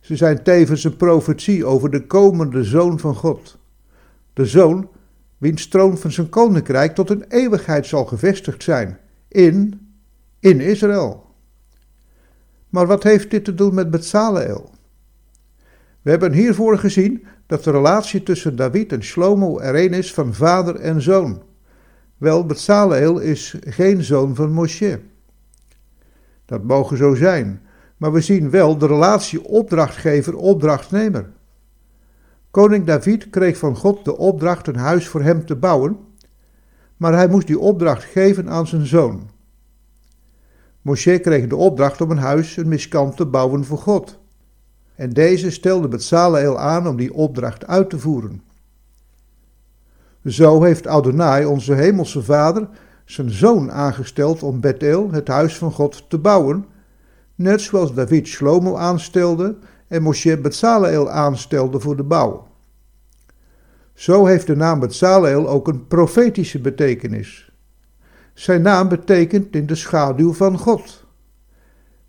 Ze 0.00 0.16
zijn 0.16 0.42
tevens 0.42 0.84
een 0.84 0.96
profetie 0.96 1.64
over 1.64 1.90
de 1.90 2.06
komende 2.06 2.64
zoon 2.64 2.98
van 2.98 3.14
God. 3.14 3.58
De 4.38 4.46
zoon 4.46 4.88
wiens 5.38 5.68
troon 5.68 5.98
van 5.98 6.12
zijn 6.12 6.28
koninkrijk 6.28 6.94
tot 6.94 7.10
een 7.10 7.24
eeuwigheid 7.28 7.86
zal 7.86 8.04
gevestigd 8.04 8.62
zijn. 8.62 8.98
In, 9.28 9.88
in 10.40 10.60
Israël. 10.60 11.34
Maar 12.68 12.86
wat 12.86 13.02
heeft 13.02 13.30
dit 13.30 13.44
te 13.44 13.54
doen 13.54 13.74
met 13.74 13.90
Betsaleel? 13.90 14.70
We 16.02 16.10
hebben 16.10 16.32
hiervoor 16.32 16.78
gezien 16.78 17.26
dat 17.46 17.64
de 17.64 17.70
relatie 17.70 18.22
tussen 18.22 18.56
David 18.56 18.92
en 18.92 19.02
Shlomo 19.02 19.58
er 19.58 19.84
een 19.84 19.92
is 19.92 20.14
van 20.14 20.34
vader 20.34 20.74
en 20.74 21.02
zoon. 21.02 21.42
Wel, 22.16 22.46
Betsaleel 22.46 23.18
is 23.18 23.56
geen 23.60 24.04
zoon 24.04 24.34
van 24.34 24.50
Moshe. 24.50 25.00
Dat 26.44 26.62
mogen 26.62 26.96
zo 26.96 27.14
zijn, 27.14 27.62
maar 27.96 28.12
we 28.12 28.20
zien 28.20 28.50
wel 28.50 28.78
de 28.78 28.86
relatie 28.86 29.44
opdrachtgever-opdrachtnemer. 29.44 31.36
Koning 32.58 32.86
David 32.86 33.30
kreeg 33.30 33.58
van 33.58 33.76
God 33.76 34.04
de 34.04 34.16
opdracht 34.16 34.66
een 34.66 34.76
huis 34.76 35.08
voor 35.08 35.22
hem 35.22 35.46
te 35.46 35.56
bouwen, 35.56 35.98
maar 36.96 37.12
hij 37.12 37.28
moest 37.28 37.46
die 37.46 37.58
opdracht 37.58 38.04
geven 38.04 38.48
aan 38.48 38.66
zijn 38.66 38.86
zoon. 38.86 39.30
Moshe 40.82 41.18
kreeg 41.18 41.46
de 41.46 41.56
opdracht 41.56 42.00
om 42.00 42.10
een 42.10 42.18
huis, 42.18 42.56
een 42.56 42.68
miskant, 42.68 43.16
te 43.16 43.26
bouwen 43.26 43.64
voor 43.64 43.78
God. 43.78 44.18
En 44.94 45.10
deze 45.10 45.50
stelde 45.50 45.88
Betsaleel 45.88 46.58
aan 46.58 46.88
om 46.88 46.96
die 46.96 47.14
opdracht 47.14 47.66
uit 47.66 47.90
te 47.90 47.98
voeren. 47.98 48.42
Zo 50.24 50.62
heeft 50.62 50.86
Adonai, 50.86 51.44
onze 51.44 51.74
hemelse 51.74 52.22
vader, 52.22 52.68
zijn 53.04 53.30
zoon 53.30 53.72
aangesteld 53.72 54.42
om 54.42 54.60
Bethel, 54.60 55.10
het 55.10 55.28
huis 55.28 55.56
van 55.56 55.72
God, 55.72 56.04
te 56.08 56.18
bouwen, 56.18 56.64
net 57.34 57.60
zoals 57.60 57.94
David 57.94 58.26
Shlomo 58.26 58.76
aanstelde 58.76 59.56
en 59.88 60.02
Moshe 60.02 60.38
Betsaleel 60.38 61.10
aanstelde 61.10 61.80
voor 61.80 61.96
de 61.96 62.04
bouw. 62.04 62.47
Zo 63.98 64.26
heeft 64.26 64.46
de 64.46 64.56
naam 64.56 64.80
Betsaleel 64.80 65.48
ook 65.48 65.68
een 65.68 65.86
profetische 65.86 66.60
betekenis. 66.60 67.52
Zijn 68.34 68.62
naam 68.62 68.88
betekent 68.88 69.54
in 69.54 69.66
de 69.66 69.74
schaduw 69.74 70.32
van 70.32 70.58
God. 70.58 71.04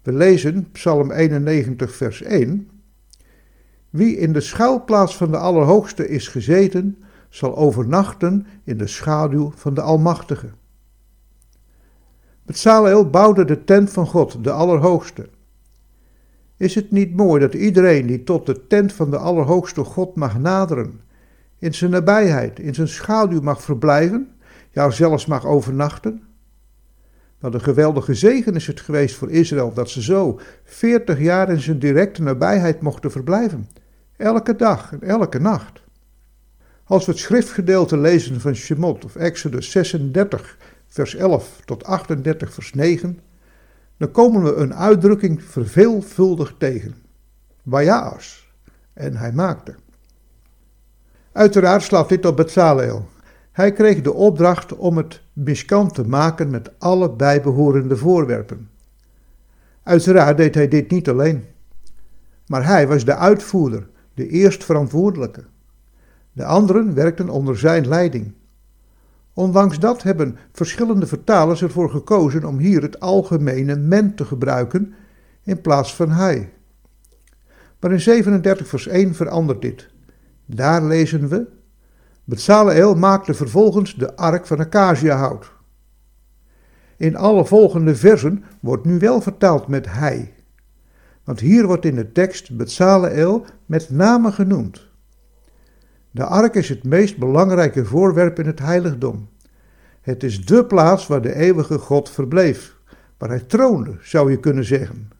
We 0.02 0.14
lezen 0.14 0.72
Psalm 0.72 1.12
91, 1.12 1.96
vers 1.96 2.22
1. 2.22 2.70
Wie 3.90 4.18
in 4.18 4.34
de 4.34 4.42
schuilplaats 4.42 5.18
van 5.18 5.32
de 5.32 5.38
Allerhoogste 5.38 6.08
is 6.08 6.28
gezeten, 6.28 6.98
zal 7.30 7.58
overnachten 7.58 8.48
in 8.64 8.78
de 8.78 8.88
schaduw 8.88 9.52
van 9.56 9.74
de 9.74 9.82
Almachtige. 9.82 10.50
Betsaleel 12.44 13.10
bouwde 13.10 13.46
de 13.46 13.64
tent 13.64 13.90
van 13.90 14.08
God, 14.08 14.44
de 14.44 14.52
Allerhoogste. 14.52 15.30
Is 16.58 16.76
het 16.76 16.92
niet 16.92 17.16
mooi 17.16 17.40
dat 17.40 17.54
iedereen 17.54 18.06
die 18.06 18.24
tot 18.24 18.46
de 18.46 18.68
tent 18.68 18.94
van 18.94 19.10
de 19.10 19.18
Allerhoogste 19.18 19.84
God 19.84 20.16
mag 20.16 20.40
naderen, 20.40 21.08
in 21.60 21.74
zijn 21.74 21.92
nabijheid, 21.92 22.60
in 22.60 22.74
zijn 22.74 22.88
schaduw 22.88 23.42
mag 23.42 23.62
verblijven, 23.62 24.32
ja 24.72 24.90
zelfs 24.90 25.26
mag 25.26 25.46
overnachten? 25.46 26.24
Wat 27.40 27.54
een 27.54 27.62
geweldige 27.62 28.14
zegen 28.14 28.56
is 28.56 28.68
het 28.68 28.80
geweest 28.80 29.16
voor 29.16 29.32
Israël 29.32 29.74
dat 29.74 29.90
ze 29.90 30.02
zo 30.02 30.40
40 30.64 31.20
jaar 31.20 31.50
in 31.50 31.62
zijn 31.62 31.80
directe 31.80 32.22
nabijheid 32.22 32.82
mochten 32.82 33.12
verblijven. 33.12 33.68
Elke 34.18 34.56
dag 34.56 34.94
en 34.94 35.02
elke 35.02 35.40
nacht. 35.40 35.82
Als 36.84 37.06
we 37.06 37.12
het 37.12 37.20
schriftgedeelte 37.20 37.98
lezen 37.98 38.42
van 38.42 38.56
Shemot 38.56 39.06
of 39.06 39.16
Exodus 39.16 39.72
36, 39.72 40.58
vers 40.88 41.16
11 41.16 41.62
tot 41.66 41.84
38, 41.84 42.54
vers 42.54 42.74
9, 42.74 43.20
dan 43.98 44.12
komen 44.12 44.44
we 44.44 44.56
een 44.56 44.76
uitdrukking 44.76 45.44
verveelvuldig 45.44 46.56
tegen. 46.58 46.96
Wajaas. 47.64 48.52
En 48.94 49.16
hij 49.16 49.32
maakte. 49.32 49.76
Uiteraard 51.32 51.84
slaat 51.84 52.10
dit 52.10 52.26
op 52.26 52.36
Bezaleel. 52.36 53.08
Hij 53.52 53.72
kreeg 53.72 54.02
de 54.02 54.14
opdracht 54.14 54.76
om 54.76 54.98
het 54.98 55.22
miskant 55.34 55.94
te 55.94 56.08
maken 56.08 56.50
met 56.50 56.80
alle 56.80 57.12
bijbehorende 57.12 57.98
voorwerpen. 57.98 58.70
Uiteraard 59.84 60.38
deed 60.38 60.56
hij 60.56 60.68
dit 60.68 60.92
niet 60.92 61.10
alleen. 61.10 61.44
Maar 62.48 62.66
hij 62.66 62.88
was 62.88 63.06
de 63.06 63.16
uitvoerder, 63.16 63.90
de 64.14 64.28
eerstverantwoordelijke. 64.28 65.44
De 66.32 66.46
anderen 66.46 66.94
werkten 66.94 67.30
onder 67.30 67.58
zijn 67.58 67.88
leiding. 67.88 68.34
Ondanks 69.34 69.80
dat 69.80 70.04
hebben 70.04 70.38
verschillende 70.52 71.08
vertalers 71.08 71.62
ervoor 71.62 71.90
gekozen 71.90 72.44
om 72.44 72.58
hier 72.58 72.82
het 72.82 73.00
algemene 73.00 73.76
men 73.76 74.16
te 74.16 74.26
gebruiken 74.26 74.94
in 75.44 75.62
plaats 75.62 75.96
van 75.96 76.12
hij. 76.12 76.54
Maar 77.80 77.92
in 77.92 78.00
37 78.00 78.68
vers 78.68 78.88
1 78.88 79.16
verandert 79.16 79.62
dit. 79.62 79.90
Daar 80.52 80.84
lezen 80.84 81.28
we: 81.28 81.48
Bezaleel 82.24 82.96
maakte 82.96 83.34
vervolgens 83.34 83.96
de 83.96 84.16
ark 84.16 84.48
van 84.48 84.60
acaciahout. 84.60 85.52
In 86.98 87.16
alle 87.16 87.46
volgende 87.46 87.96
versen 87.96 88.44
wordt 88.60 88.86
nu 88.86 89.00
wel 89.00 89.22
vertaald 89.22 89.68
met 89.68 89.86
hij. 89.90 90.34
Want 91.24 91.40
hier 91.40 91.66
wordt 91.66 91.86
in 91.86 91.96
de 91.96 92.12
tekst 92.12 92.58
Bezaleel 92.58 93.46
met 93.66 93.90
name 93.90 94.32
genoemd. 94.32 94.88
De 96.12 96.26
ark 96.26 96.56
is 96.56 96.70
het 96.70 96.84
meest 96.84 97.18
belangrijke 97.18 97.86
voorwerp 97.86 98.40
in 98.40 98.46
het 98.46 98.60
heiligdom. 98.60 99.30
Het 100.02 100.24
is 100.24 100.46
dé 100.46 100.66
plaats 100.66 101.08
waar 101.08 101.22
de 101.22 101.36
eeuwige 101.36 101.78
God 101.78 102.10
verbleef, 102.10 102.76
waar 103.18 103.30
hij 103.30 103.44
troonde, 103.44 103.98
zou 104.02 104.32
je 104.32 104.40
kunnen 104.40 104.66
zeggen. 104.66 105.12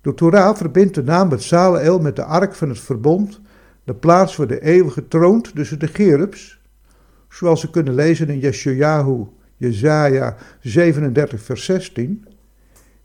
De 0.00 0.14
Torah 0.14 0.56
verbindt 0.56 0.94
de 0.94 1.02
naam 1.02 1.28
Bezaleel 1.28 1.98
met 1.98 2.16
de 2.16 2.24
ark 2.24 2.54
van 2.54 2.68
het 2.68 2.80
verbond, 2.80 3.40
de 3.84 3.94
plaats 3.94 4.36
waar 4.36 4.46
de 4.46 4.62
eeuwige 4.62 5.08
troont 5.08 5.54
tussen 5.54 5.78
de 5.78 5.86
gerubs, 5.86 6.60
zoals 7.28 7.62
we 7.62 7.70
kunnen 7.70 7.94
lezen 7.94 8.28
in 8.28 8.38
Yeshayahu, 8.38 9.26
Jezaja 9.56 10.36
37 10.60 11.42
vers 11.42 11.64
16. 11.64 12.24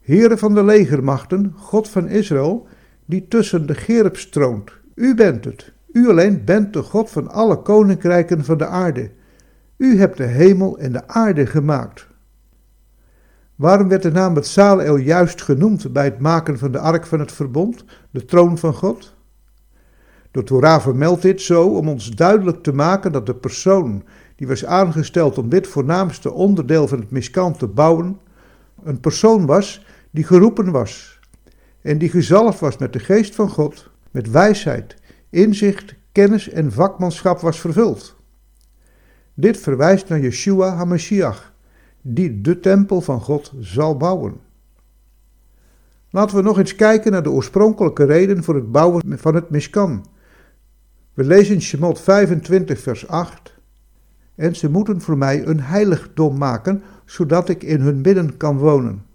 Heren 0.02 0.38
van 0.38 0.54
de 0.54 0.64
legermachten, 0.64 1.54
God 1.56 1.90
van 1.90 2.08
Israël, 2.08 2.68
die 3.06 3.28
tussen 3.28 3.68
de 3.68 3.76
gerubs 3.76 4.30
troont. 4.30 4.72
U 4.96 5.16
bent 5.16 5.46
het, 5.46 5.72
u 5.92 6.10
alleen 6.10 6.46
bent 6.46 6.74
de 6.74 6.82
God 6.82 7.10
van 7.10 7.28
alle 7.28 7.62
koninkrijken 7.62 8.46
van 8.46 8.58
de 8.58 8.66
aarde. 8.66 9.12
U 9.78 10.00
hebt 10.00 10.18
de 10.18 10.24
hemel 10.24 10.78
en 10.78 10.92
de 10.92 11.08
aarde 11.08 11.46
gemaakt. 11.46 12.08
Waarom 13.56 13.88
werd 13.88 14.02
de 14.02 14.12
naam 14.12 14.34
Betsaleel 14.34 14.96
juist 14.96 15.42
genoemd 15.42 15.94
bij 15.94 16.06
het 16.06 16.20
maken 16.20 16.58
van 16.58 16.72
de 16.72 16.80
ark 16.80 17.06
van 17.06 17.20
het 17.20 17.32
verbond, 17.32 17.84
de 18.12 18.26
troon 18.26 18.58
van 18.58 18.74
God? 18.74 19.18
De 20.32 20.44
Torah 20.44 20.82
vermeldt 20.82 21.22
dit 21.22 21.42
zo 21.42 21.68
om 21.68 21.90
ons 21.90 22.10
duidelijk 22.10 22.64
te 22.64 22.74
maken 22.74 23.12
dat 23.12 23.26
de 23.26 23.36
persoon 23.36 24.04
die 24.36 24.48
was 24.48 24.66
aangesteld 24.66 25.38
om 25.38 25.50
dit 25.50 25.68
voornaamste 25.68 26.32
onderdeel 26.32 26.88
van 26.88 27.00
het 27.00 27.12
miskant 27.12 27.60
te 27.60 27.68
bouwen, 27.68 28.20
een 28.84 29.00
persoon 29.00 29.46
was 29.46 29.86
die 30.12 30.24
geroepen 30.24 30.72
was 30.72 31.20
en 31.82 31.98
die 31.98 32.10
gezalfd 32.10 32.60
was 32.60 32.78
met 32.78 32.94
de 32.94 33.00
geest 33.00 33.36
van 33.36 33.50
God, 33.50 33.90
met 34.12 34.30
wijsheid, 34.30 34.96
inzicht, 35.30 35.96
kennis 36.12 36.50
en 36.50 36.72
vakmanschap 36.72 37.40
was 37.40 37.60
vervuld. 37.60 38.16
Dit 39.34 39.58
verwijst 39.58 40.10
naar 40.10 40.20
Yeshua 40.20 40.76
HaMashiach, 40.76 41.54
die 42.02 42.42
de 42.42 42.60
tempel 42.60 43.02
van 43.02 43.22
God 43.22 43.54
zal 43.60 43.98
bouwen. 43.98 44.38
Laten 46.10 46.36
we 46.36 46.42
nog 46.42 46.58
eens 46.58 46.76
kijken 46.76 47.12
naar 47.12 47.24
de 47.24 47.32
oorspronkelijke 47.32 48.04
reden 48.04 48.44
voor 48.44 48.56
het 48.56 48.72
bouwen 48.72 49.20
van 49.20 49.36
het 49.36 49.50
Mishkan. 49.50 50.06
We 51.20 51.26
lezen 51.26 51.62
Shemot 51.62 52.02
25, 52.02 52.80
vers 52.80 53.08
8. 53.08 53.54
En 54.36 54.56
ze 54.56 54.70
moeten 54.70 55.02
voor 55.02 55.18
mij 55.18 55.46
een 55.46 55.60
heiligdom 55.60 56.38
maken, 56.38 56.82
zodat 57.06 57.50
ik 57.50 57.64
in 57.64 57.82
hun 57.82 58.02
midden 58.02 58.38
kan 58.38 58.58
wonen. 58.58 59.06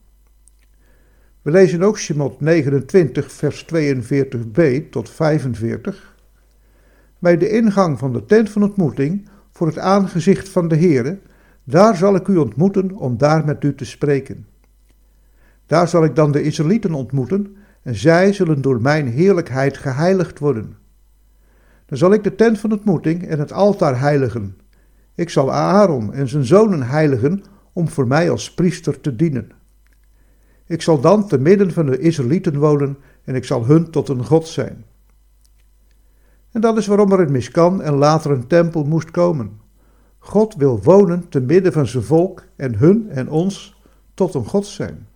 We 1.42 1.50
lezen 1.50 1.82
ook 1.82 1.98
Shemot 1.98 2.40
29, 2.40 3.32
vers 3.32 3.66
42b 3.74 4.88
tot 4.90 5.10
45. 5.10 6.16
Bij 7.18 7.36
de 7.36 7.48
ingang 7.48 7.98
van 7.98 8.12
de 8.12 8.24
tent 8.24 8.50
van 8.50 8.62
ontmoeting, 8.62 9.28
voor 9.50 9.66
het 9.66 9.78
aangezicht 9.78 10.48
van 10.48 10.68
de 10.68 10.76
Heere, 10.76 11.18
daar 11.64 11.96
zal 11.96 12.14
ik 12.14 12.28
u 12.28 12.36
ontmoeten 12.36 12.96
om 12.96 13.18
daar 13.18 13.44
met 13.44 13.64
u 13.64 13.74
te 13.74 13.84
spreken. 13.84 14.46
Daar 15.66 15.88
zal 15.88 16.04
ik 16.04 16.16
dan 16.16 16.32
de 16.32 16.42
Israëlieten 16.42 16.94
ontmoeten, 16.94 17.56
en 17.82 17.94
zij 17.94 18.32
zullen 18.32 18.62
door 18.62 18.80
mijn 18.80 19.08
heerlijkheid 19.08 19.76
geheiligd 19.76 20.38
worden. 20.38 20.82
Dan 21.94 22.02
zal 22.02 22.12
ik 22.12 22.24
de 22.24 22.34
tent 22.34 22.58
van 22.58 22.72
ontmoeting 22.72 23.26
en 23.26 23.38
het 23.38 23.52
altaar 23.52 24.00
heiligen. 24.00 24.56
Ik 25.14 25.30
zal 25.30 25.52
Aaron 25.52 26.12
en 26.12 26.28
zijn 26.28 26.44
zonen 26.44 26.82
heiligen 26.82 27.42
om 27.72 27.88
voor 27.88 28.06
mij 28.06 28.30
als 28.30 28.54
priester 28.54 29.00
te 29.00 29.16
dienen. 29.16 29.50
Ik 30.66 30.82
zal 30.82 31.00
dan 31.00 31.28
te 31.28 31.38
midden 31.38 31.72
van 31.72 31.86
de 31.86 31.98
Israëlieten 31.98 32.58
wonen 32.58 32.96
en 33.24 33.34
ik 33.34 33.44
zal 33.44 33.66
hun 33.66 33.90
tot 33.90 34.08
een 34.08 34.24
God 34.24 34.48
zijn. 34.48 34.84
En 36.52 36.60
dat 36.60 36.76
is 36.76 36.86
waarom 36.86 37.12
er 37.12 37.20
een 37.20 37.32
miskan 37.32 37.82
en 37.82 37.94
later 37.94 38.30
een 38.30 38.46
tempel 38.46 38.84
moest 38.84 39.10
komen. 39.10 39.60
God 40.18 40.54
wil 40.54 40.82
wonen 40.82 41.28
te 41.28 41.40
midden 41.40 41.72
van 41.72 41.86
zijn 41.86 42.04
volk 42.04 42.44
en 42.56 42.74
hun 42.74 43.10
en 43.10 43.28
ons 43.30 43.82
tot 44.14 44.34
een 44.34 44.46
God 44.46 44.66
zijn. 44.66 45.06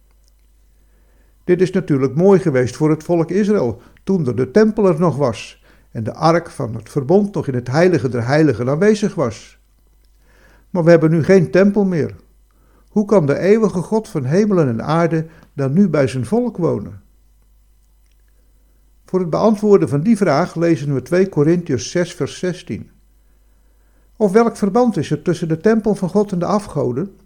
Dit 1.45 1.61
is 1.61 1.71
natuurlijk 1.71 2.14
mooi 2.14 2.41
geweest 2.41 2.77
voor 2.77 2.91
het 2.91 3.03
volk 3.03 3.31
Israël 3.31 3.81
toen 4.05 4.27
er 4.27 4.37
de 4.37 4.51
tempel 4.51 4.87
er 4.87 5.01
nog 5.01 5.17
was 5.17 5.58
en 5.90 6.05
de 6.05 6.14
ark 6.14 6.51
van 6.51 6.74
het 6.74 6.88
verbond 6.88 7.35
nog 7.35 7.46
in 7.46 7.55
het 7.55 7.68
heilige 7.68 8.09
der 8.09 8.27
heiligen 8.27 8.68
aanwezig 8.68 9.14
was. 9.14 9.59
Maar 10.70 10.85
we 10.85 10.90
hebben 10.90 11.11
nu 11.11 11.24
geen 11.24 11.51
tempel 11.51 11.85
meer. 11.85 12.14
Hoe 12.88 13.05
kan 13.05 13.27
de 13.27 13.38
eeuwige 13.38 13.83
God 13.83 14.09
van 14.09 14.24
hemelen 14.24 14.68
en 14.68 14.85
aarde 14.85 15.27
dan 15.55 15.72
nu 15.72 15.88
bij 15.88 16.07
zijn 16.07 16.27
volk 16.27 16.57
wonen? 16.57 17.01
Voor 19.05 19.20
het 19.20 19.31
beantwoorden 19.31 19.88
van 19.88 20.01
die 20.01 20.16
vraag 20.16 20.55
lezen 20.55 20.94
we 20.94 21.03
2 21.03 21.29
Korintiërs 21.29 21.90
6 21.90 22.14
vers 22.14 22.38
16. 22.38 22.90
Of 24.16 24.33
welk 24.33 24.57
verband 24.57 24.96
is 24.96 25.11
er 25.11 25.22
tussen 25.22 25.48
de 25.48 25.57
tempel 25.57 25.94
van 25.94 26.09
God 26.09 26.33
en 26.33 26.38
de 26.38 26.44
afgoden? 26.44 27.16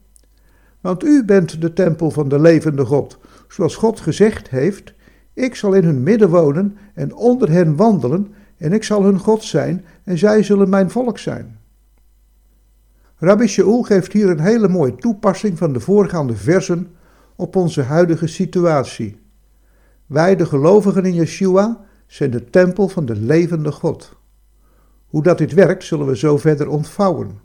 Want 0.80 1.04
u 1.04 1.24
bent 1.24 1.60
de 1.60 1.72
tempel 1.72 2.10
van 2.10 2.28
de 2.28 2.40
levende 2.40 2.84
God, 2.84 3.18
zoals 3.48 3.76
God 3.76 4.00
gezegd 4.00 4.50
heeft: 4.50 4.94
Ik 5.32 5.54
zal 5.54 5.72
in 5.72 5.84
hun 5.84 6.02
midden 6.02 6.28
wonen 6.28 6.76
en 6.94 7.14
onder 7.14 7.50
hen 7.50 7.76
wandelen, 7.76 8.34
en 8.62 8.72
ik 8.72 8.84
zal 8.84 9.04
hun 9.04 9.18
God 9.18 9.44
zijn, 9.44 9.84
en 10.04 10.18
zij 10.18 10.42
zullen 10.42 10.68
mijn 10.68 10.90
volk 10.90 11.18
zijn. 11.18 11.58
Rabbi 13.16 13.46
Shaul 13.46 13.82
geeft 13.82 14.12
hier 14.12 14.28
een 14.28 14.40
hele 14.40 14.68
mooie 14.68 14.94
toepassing 14.94 15.58
van 15.58 15.72
de 15.72 15.80
voorgaande 15.80 16.36
versen 16.36 16.94
op 17.36 17.56
onze 17.56 17.82
huidige 17.82 18.26
situatie. 18.26 19.20
Wij, 20.06 20.36
de 20.36 20.46
gelovigen 20.46 21.04
in 21.04 21.14
Yeshua, 21.14 21.84
zijn 22.06 22.30
de 22.30 22.50
tempel 22.50 22.88
van 22.88 23.06
de 23.06 23.16
levende 23.16 23.72
God. 23.72 24.16
Hoe 25.06 25.22
dat 25.22 25.38
dit 25.38 25.52
werkt, 25.52 25.84
zullen 25.84 26.06
we 26.06 26.16
zo 26.16 26.36
verder 26.36 26.68
ontvouwen. 26.68 27.40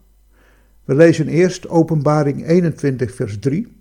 We 0.85 0.95
lezen 0.95 1.27
eerst 1.27 1.67
Openbaring 1.69 2.47
21, 2.47 3.15
vers 3.15 3.39
3. 3.39 3.75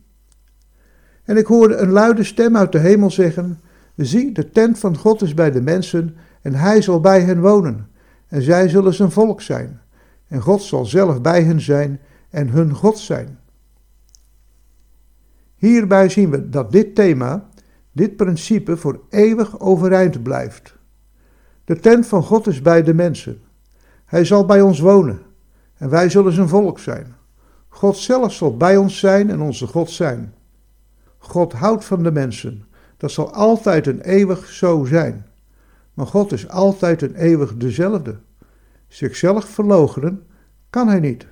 En 1.24 1.36
ik 1.36 1.46
hoorde 1.46 1.76
een 1.76 1.90
luide 1.90 2.24
stem 2.24 2.56
uit 2.56 2.72
de 2.72 2.78
hemel 2.78 3.10
zeggen: 3.10 3.60
Zie, 3.96 4.32
de 4.32 4.50
tent 4.50 4.78
van 4.78 4.96
God 4.96 5.22
is 5.22 5.34
bij 5.34 5.50
de 5.50 5.62
mensen, 5.62 6.16
en 6.46 6.54
hij 6.54 6.82
zal 6.82 7.00
bij 7.00 7.20
hen 7.20 7.40
wonen, 7.40 7.88
en 8.28 8.42
zij 8.42 8.68
zullen 8.68 8.94
zijn 8.94 9.10
volk 9.10 9.40
zijn, 9.42 9.80
en 10.28 10.40
God 10.40 10.62
zal 10.62 10.84
zelf 10.84 11.20
bij 11.20 11.42
hen 11.42 11.60
zijn 11.60 12.00
en 12.30 12.48
hun 12.48 12.74
God 12.74 12.98
zijn. 12.98 13.38
Hierbij 15.56 16.08
zien 16.08 16.30
we 16.30 16.48
dat 16.48 16.72
dit 16.72 16.94
thema, 16.94 17.48
dit 17.92 18.16
principe 18.16 18.76
voor 18.76 19.00
eeuwig 19.10 19.60
overeind 19.60 20.22
blijft. 20.22 20.76
De 21.64 21.80
tent 21.80 22.06
van 22.06 22.22
God 22.22 22.46
is 22.46 22.62
bij 22.62 22.82
de 22.82 22.94
mensen. 22.94 23.40
Hij 24.04 24.24
zal 24.24 24.44
bij 24.44 24.60
ons 24.60 24.80
wonen 24.80 25.22
en 25.76 25.90
wij 25.90 26.08
zullen 26.08 26.32
zijn 26.32 26.48
volk 26.48 26.78
zijn. 26.78 27.14
God 27.68 27.96
zelf 27.96 28.32
zal 28.32 28.56
bij 28.56 28.76
ons 28.76 28.98
zijn 28.98 29.30
en 29.30 29.40
onze 29.40 29.66
God 29.66 29.90
zijn. 29.90 30.34
God 31.18 31.52
houdt 31.52 31.84
van 31.84 32.02
de 32.02 32.12
mensen. 32.12 32.64
Dat 32.96 33.10
zal 33.10 33.32
altijd 33.32 33.86
en 33.86 34.00
eeuwig 34.00 34.46
zo 34.46 34.84
zijn. 34.84 35.26
Maar 35.96 36.06
God 36.06 36.32
is 36.32 36.48
altijd 36.48 37.02
en 37.02 37.14
eeuwig 37.14 37.56
dezelfde. 37.56 38.18
Zichzelf 38.88 39.44
verloochenen 39.44 40.26
kan 40.70 40.88
hij 40.88 41.00
niet. 41.00 41.26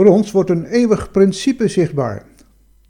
Voor 0.00 0.08
ons 0.08 0.30
wordt 0.30 0.50
een 0.50 0.64
eeuwig 0.64 1.10
principe 1.10 1.68
zichtbaar, 1.68 2.26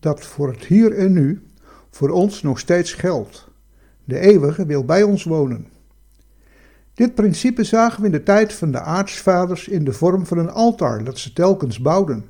dat 0.00 0.24
voor 0.24 0.48
het 0.48 0.64
hier 0.64 0.92
en 0.92 1.12
nu 1.12 1.42
voor 1.90 2.10
ons 2.10 2.42
nog 2.42 2.58
steeds 2.58 2.92
geldt. 2.92 3.48
De 4.04 4.18
eeuwige 4.18 4.66
wil 4.66 4.84
bij 4.84 5.02
ons 5.02 5.24
wonen. 5.24 5.66
Dit 6.94 7.14
principe 7.14 7.64
zagen 7.64 8.00
we 8.00 8.06
in 8.06 8.12
de 8.12 8.22
tijd 8.22 8.52
van 8.52 8.70
de 8.70 8.80
aartsvaders 8.80 9.68
in 9.68 9.84
de 9.84 9.92
vorm 9.92 10.26
van 10.26 10.38
een 10.38 10.50
altaar 10.50 11.04
dat 11.04 11.18
ze 11.18 11.32
telkens 11.32 11.80
bouwden. 11.80 12.24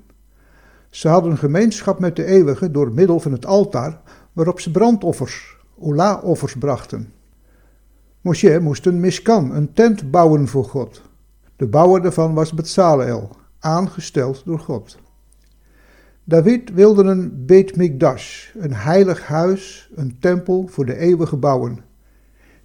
Ze 0.90 1.08
hadden 1.08 1.38
gemeenschap 1.38 1.98
met 1.98 2.16
de 2.16 2.24
eeuwige 2.24 2.70
door 2.70 2.92
middel 2.92 3.20
van 3.20 3.32
het 3.32 3.46
altaar 3.46 4.00
waarop 4.32 4.60
ze 4.60 4.70
brandoffers, 4.70 5.56
ola-offers 5.78 6.56
brachten. 6.56 7.12
Moshe 8.20 8.58
moest 8.60 8.86
een 8.86 9.00
miskan, 9.00 9.54
een 9.54 9.72
tent 9.72 10.10
bouwen 10.10 10.48
voor 10.48 10.64
God. 10.64 11.02
De 11.56 11.66
bouwer 11.66 12.02
daarvan 12.02 12.34
was 12.34 12.52
Bezaleel, 12.52 13.38
aangesteld 13.60 14.42
door 14.44 14.58
God. 14.58 14.98
David 16.24 16.70
wilde 16.72 17.02
een 17.02 17.46
Beit 17.46 17.76
Mikdash, 17.76 18.54
een 18.54 18.74
heilig 18.74 19.26
huis, 19.26 19.90
een 19.94 20.16
tempel 20.18 20.66
voor 20.66 20.86
de 20.86 20.96
eeuwige 20.96 21.36
bouwen. 21.36 21.78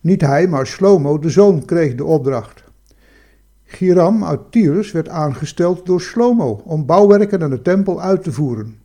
Niet 0.02 0.22
hij, 0.22 0.48
maar 0.48 0.68
Shlomo, 0.68 1.20
de 1.20 1.30
zoon, 1.30 1.66
kreeg 1.66 1.96
de 1.96 2.04
opdracht. 2.04 2.64
Giram 3.64 4.24
uit 4.24 4.52
Tyrus 4.52 4.92
werd 4.92 5.10
aangesteld 5.10 5.86
door 5.86 6.02
Shlomo 6.02 6.62
om 6.66 6.86
bouwwerken 6.86 7.44
aan 7.44 7.50
de 7.50 7.62
tempel 7.62 8.02
uit 8.02 8.24
te 8.24 8.32
voeren. 8.32 8.78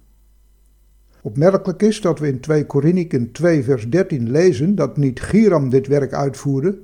Opmerkelijk 1.22 1.82
is 1.82 2.00
dat 2.00 2.18
we 2.18 2.28
in 2.28 2.40
2 2.40 2.66
Korinthen 2.66 3.32
2 3.32 3.64
vers 3.64 3.88
13 3.88 4.30
lezen 4.30 4.74
dat 4.74 4.96
niet 4.96 5.20
Giram 5.20 5.68
dit 5.68 5.86
werk 5.86 6.12
uitvoerde, 6.12 6.78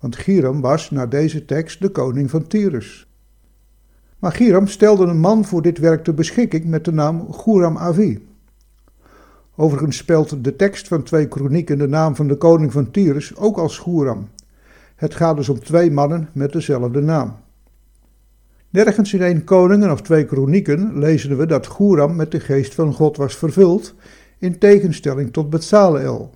want 0.00 0.16
Giram 0.16 0.60
was 0.60 0.90
naar 0.90 1.08
deze 1.08 1.44
tekst 1.44 1.80
de 1.80 1.88
koning 1.88 2.30
van 2.30 2.46
Tyrus. 2.46 3.13
Maar 4.24 4.32
Giram 4.32 4.66
stelde 4.66 5.04
een 5.04 5.20
man 5.20 5.44
voor 5.44 5.62
dit 5.62 5.78
werk 5.78 6.04
ter 6.04 6.14
beschikking 6.14 6.64
met 6.64 6.84
de 6.84 6.92
naam 6.92 7.32
Guram 7.32 7.78
Avi. 7.78 8.26
Overigens 9.56 9.96
spelt 9.96 10.44
de 10.44 10.56
tekst 10.56 10.88
van 10.88 11.02
2 11.02 11.28
Kronieken 11.28 11.78
de 11.78 11.86
naam 11.86 12.16
van 12.16 12.28
de 12.28 12.36
koning 12.36 12.72
van 12.72 12.90
Tyrus 12.90 13.36
ook 13.36 13.58
als 13.58 13.78
Guram. 13.78 14.28
Het 14.96 15.14
gaat 15.14 15.36
dus 15.36 15.48
om 15.48 15.58
twee 15.58 15.90
mannen 15.90 16.28
met 16.32 16.52
dezelfde 16.52 17.00
naam. 17.00 17.36
Nergens 18.70 19.14
in 19.14 19.22
1 19.22 19.44
Koningen 19.44 19.90
of 19.90 20.02
2 20.02 20.24
Kronieken 20.24 20.98
lezen 20.98 21.36
we 21.36 21.46
dat 21.46 21.66
Guram 21.66 22.16
met 22.16 22.30
de 22.30 22.40
geest 22.40 22.74
van 22.74 22.92
God 22.92 23.16
was 23.16 23.36
vervuld, 23.36 23.94
in 24.38 24.58
tegenstelling 24.58 25.32
tot 25.32 25.50
Bezaleel. 25.50 26.30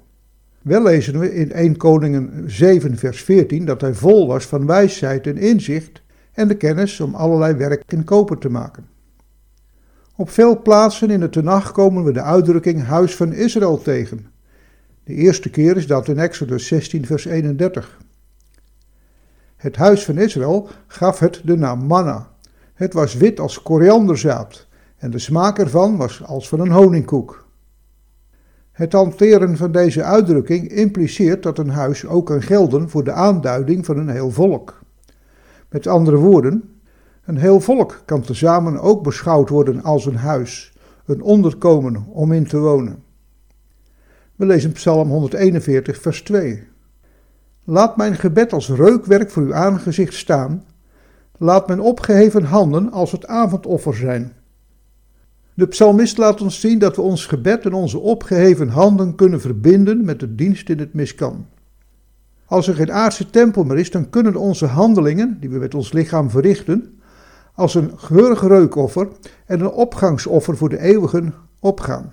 Wel 0.63 0.83
lezen 0.83 1.19
we 1.19 1.35
in 1.35 1.53
1 1.53 1.77
Koningen 1.77 2.43
7 2.47 2.97
vers 2.97 3.23
14 3.23 3.65
dat 3.65 3.81
hij 3.81 3.95
vol 3.95 4.27
was 4.27 4.47
van 4.47 4.67
wijsheid 4.67 5.27
en 5.27 5.37
inzicht 5.37 6.03
en 6.39 6.49
de 6.49 6.57
kennis 6.57 7.01
om 7.01 7.15
allerlei 7.15 7.55
werk 7.55 7.83
en 7.87 8.05
koper 8.05 8.39
te 8.39 8.49
maken. 8.49 8.87
Op 10.17 10.31
veel 10.31 10.63
plaatsen 10.63 11.11
in 11.11 11.21
de 11.21 11.29
Tenach 11.29 11.73
komen 11.73 12.05
we 12.05 12.13
de 12.13 12.23
uitdrukking 12.23 12.85
huis 12.85 13.17
van 13.17 13.33
Israël 13.33 13.83
tegen. 13.83 14.27
De 15.05 15.15
eerste 15.15 15.51
keer 15.51 15.77
is 15.77 15.87
dat 15.87 16.09
in 16.09 16.19
Exodus 16.19 16.67
16 16.67 17.07
vers 17.07 17.25
31. 17.25 17.99
Het 19.57 19.77
huis 19.77 20.05
van 20.05 20.19
Israël 20.19 20.69
gaf 20.87 21.19
het 21.19 21.41
de 21.45 21.57
naam 21.57 21.87
manna. 21.87 22.29
Het 22.75 22.93
was 22.93 23.15
wit 23.15 23.41
als 23.41 23.63
korianderzaad 23.63 24.67
en 24.97 25.11
de 25.11 25.19
smaak 25.19 25.59
ervan 25.59 25.97
was 25.97 26.25
als 26.25 26.49
van 26.49 26.61
een 26.61 26.73
honingkoek. 26.73 27.47
Het 28.73 28.93
hanteren 28.93 29.57
van 29.57 29.73
deze 29.73 30.03
uitdrukking 30.03 30.69
impliceert 30.69 31.43
dat 31.43 31.59
een 31.59 31.71
huis 31.71 32.07
ook 32.07 32.27
kan 32.27 32.43
gelden 32.43 32.91
voor 32.91 33.05
de 33.05 33.13
aanduiding 33.13 33.87
van 33.87 33.99
een 33.99 34.09
heel 34.09 34.31
volk. 34.31 34.87
Met 35.71 35.87
andere 35.87 36.17
woorden, 36.17 36.81
een 37.25 37.37
heel 37.37 37.61
volk 37.61 38.03
kan 38.05 38.21
tezamen 38.21 38.81
ook 38.81 39.03
beschouwd 39.03 39.49
worden 39.49 39.83
als 39.83 40.07
een 40.07 40.17
huis, 40.17 40.73
een 41.07 41.23
onderkomen 41.23 42.07
om 42.07 42.33
in 42.33 42.47
te 42.47 42.59
wonen. 42.59 43.03
We 44.37 44.47
lezen 44.47 44.73
Psalm 44.73 45.09
141, 45.09 46.01
vers 46.01 46.23
2. 46.23 46.63
Laat 47.65 47.97
mijn 47.97 48.17
gebed 48.17 48.53
als 48.53 48.69
reukwerk 48.69 49.31
voor 49.31 49.43
uw 49.43 49.55
aangezicht 49.55 50.15
staan. 50.15 50.65
Laat 51.39 51.67
mijn 51.67 51.81
opgeheven 51.81 52.45
handen 52.45 52.93
als 52.93 53.13
het 53.13 53.27
avondoffer 53.27 53.95
zijn. 53.95 54.33
De 55.55 55.67
psalmist 55.67 56.19
laat 56.19 56.41
ons 56.41 56.61
zien 56.61 56.79
dat 56.79 56.97
we 56.97 57.03
ons 57.03 57.27
gebed 57.27 57.65
en 57.65 57.73
onze 57.73 57.99
opgeheven 57.99 58.69
handen 58.69 59.15
kunnen 59.15 59.41
verbinden 59.41 60.05
met 60.05 60.21
de 60.21 60.35
dienst 60.35 60.69
in 60.69 60.79
het 60.79 60.95
miskan. 60.95 61.47
Als 62.49 62.69
er 62.69 62.75
geen 62.75 62.93
aardse 62.93 63.31
tempel 63.31 63.65
meer 63.65 63.79
is, 63.79 63.91
dan 63.91 64.11
kunnen 64.11 64.37
onze 64.37 64.67
handelingen, 64.67 65.37
die 65.41 65.49
we 65.49 65.59
met 65.59 65.75
ons 65.75 65.93
lichaam 65.93 66.31
verrichten, 66.31 67.01
als 67.55 67.75
een 67.75 67.93
geurig 67.97 68.43
reukoffer 68.43 69.09
en 69.47 69.61
een 69.61 69.71
opgangsoffer 69.71 70.57
voor 70.57 70.69
de 70.69 70.79
eeuwigen 70.79 71.35
opgaan. 71.61 72.13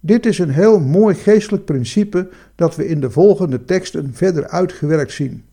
Dit 0.00 0.26
is 0.26 0.38
een 0.38 0.50
heel 0.50 0.80
mooi 0.80 1.14
geestelijk 1.14 1.64
principe 1.64 2.28
dat 2.54 2.76
we 2.76 2.88
in 2.88 3.00
de 3.00 3.10
volgende 3.10 3.64
teksten 3.64 4.14
verder 4.14 4.48
uitgewerkt 4.48 5.12
zien. 5.12 5.44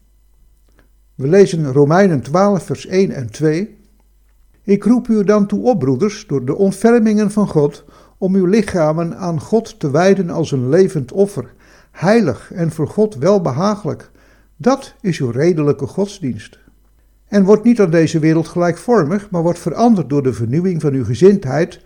We 1.16 1.28
lezen 1.28 1.72
Romeinen 1.72 2.22
12, 2.22 2.64
vers 2.64 2.86
1 2.86 3.12
en 3.12 3.32
2. 3.32 3.78
Ik 4.64 4.84
roep 4.84 5.08
u 5.08 5.24
dan 5.24 5.48
toe 5.48 5.64
op, 5.64 5.80
broeders, 5.80 6.28
door 6.28 6.46
de 6.46 6.56
ontfermingen 6.56 7.32
van 7.32 7.48
God, 7.48 7.84
om 8.18 8.36
uw 8.36 8.46
lichamen 8.46 9.18
aan 9.18 9.40
God 9.40 9.80
te 9.80 9.92
wijden 9.92 10.30
als 10.30 10.52
een 10.52 10.70
levend 10.70 11.12
offer, 11.12 11.54
heilig 11.91 12.51
en 12.51 12.71
voor 12.71 12.88
God 12.88 13.15
welbehagelijk. 13.15 14.12
Dat 14.58 14.95
is 15.01 15.19
uw 15.19 15.30
redelijke 15.30 15.88
godsdienst. 15.88 16.60
En 17.27 17.43
wordt 17.43 17.63
niet 17.63 17.82
aan 17.82 17.89
deze 17.89 18.19
wereld 18.19 18.47
gelijkvormig, 18.47 19.30
maar 19.30 19.41
wordt 19.41 19.60
veranderd 19.60 20.10
door 20.10 20.23
de 20.23 20.34
vernieuwing 20.34 20.82
van 20.82 20.93
uw 20.93 21.04
gezindheid, 21.04 21.82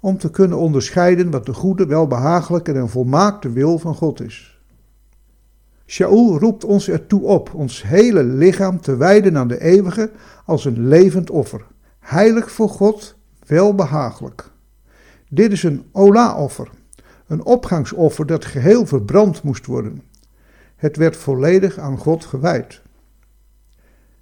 om 0.00 0.18
te 0.18 0.30
kunnen 0.30 0.58
onderscheiden 0.58 1.30
wat 1.30 1.46
de 1.46 1.54
goede, 1.54 1.86
welbehagelijke 1.86 2.72
en 2.72 2.88
volmaakte 2.88 3.52
wil 3.52 3.78
van 3.78 3.94
God 3.94 4.20
is. 4.20 4.60
Shaul 5.86 6.38
roept 6.38 6.64
ons 6.64 6.88
ertoe 6.88 7.22
op 7.22 7.54
ons 7.54 7.82
hele 7.82 8.24
lichaam 8.24 8.80
te 8.80 8.96
wijden 8.96 9.36
aan 9.36 9.48
de 9.48 9.60
eeuwige 9.60 10.10
als 10.44 10.64
een 10.64 10.88
levend 10.88 11.30
offer, 11.30 11.66
heilig 11.98 12.50
voor 12.50 12.68
God, 12.68 13.16
welbehagelijk. 13.46 14.50
Dit 15.28 15.52
is 15.52 15.62
een 15.62 15.84
ola-offer, 15.92 16.68
een 17.26 17.44
opgangsoffer 17.44 18.26
dat 18.26 18.44
geheel 18.44 18.86
verbrand 18.86 19.42
moest 19.42 19.66
worden. 19.66 20.02
Het 20.76 20.96
werd 20.96 21.16
volledig 21.16 21.78
aan 21.78 21.98
God 21.98 22.24
gewijd. 22.24 22.82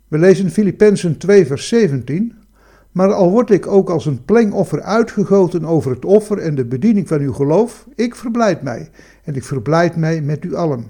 We 0.08 0.18
lezen 0.18 0.50
Filippenzen 0.50 1.18
2 1.18 1.46
vers 1.46 1.68
17. 1.68 2.34
Maar 2.92 3.12
al 3.12 3.30
word 3.30 3.50
ik 3.50 3.66
ook 3.66 3.90
als 3.90 4.06
een 4.06 4.24
plengoffer 4.24 4.82
uitgegoten 4.82 5.64
over 5.64 5.90
het 5.90 6.04
offer 6.04 6.38
en 6.38 6.54
de 6.54 6.64
bediening 6.64 7.08
van 7.08 7.20
uw 7.20 7.32
geloof, 7.32 7.88
ik 7.94 8.14
verblijd 8.14 8.62
mij 8.62 8.90
en 9.24 9.34
ik 9.34 9.44
verblijd 9.44 9.96
mij 9.96 10.20
met 10.20 10.44
u 10.44 10.54
allen. 10.54 10.86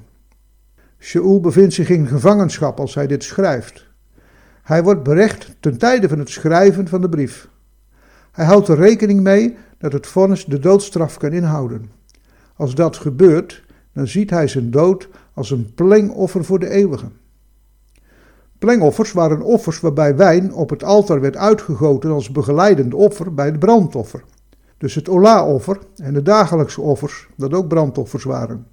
Shaul 0.98 1.40
bevindt 1.40 1.74
zich 1.74 1.88
in 1.88 2.06
gevangenschap 2.06 2.80
als 2.80 2.94
hij 2.94 3.06
dit 3.06 3.22
schrijft. 3.24 3.86
Hij 4.62 4.82
wordt 4.82 5.02
berecht 5.02 5.56
ten 5.60 5.78
tijde 5.78 6.08
van 6.08 6.18
het 6.18 6.28
schrijven 6.28 6.88
van 6.88 7.00
de 7.00 7.08
brief. 7.08 7.48
Hij 8.32 8.44
houdt 8.44 8.68
er 8.68 8.76
rekening 8.76 9.20
mee 9.20 9.56
dat 9.78 9.92
het 9.92 10.06
vonnis 10.06 10.44
de 10.44 10.58
doodstraf 10.58 11.16
kan 11.16 11.32
inhouden. 11.32 11.90
Als 12.56 12.74
dat 12.74 12.96
gebeurt, 12.96 13.64
dan 13.92 14.06
ziet 14.06 14.30
hij 14.30 14.48
zijn 14.48 14.70
dood 14.70 15.08
als 15.34 15.50
een 15.50 15.74
plengoffer 15.74 16.44
voor 16.44 16.58
de 16.58 16.68
eeuwige. 16.68 17.06
Plengoffers 18.58 19.12
waren 19.12 19.42
offers 19.42 19.80
waarbij 19.80 20.16
wijn 20.16 20.52
op 20.52 20.70
het 20.70 20.84
altaar 20.84 21.20
werd 21.20 21.36
uitgegoten 21.36 22.10
als 22.10 22.30
begeleidend 22.30 22.94
offer 22.94 23.34
bij 23.34 23.46
het 23.46 23.58
brandoffer. 23.58 24.24
Dus 24.78 24.94
het 24.94 25.08
ola-offer 25.08 25.78
en 25.96 26.14
de 26.14 26.22
dagelijkse 26.22 26.80
offers, 26.80 27.28
dat 27.36 27.54
ook 27.54 27.68
brandoffers 27.68 28.24
waren. 28.24 28.66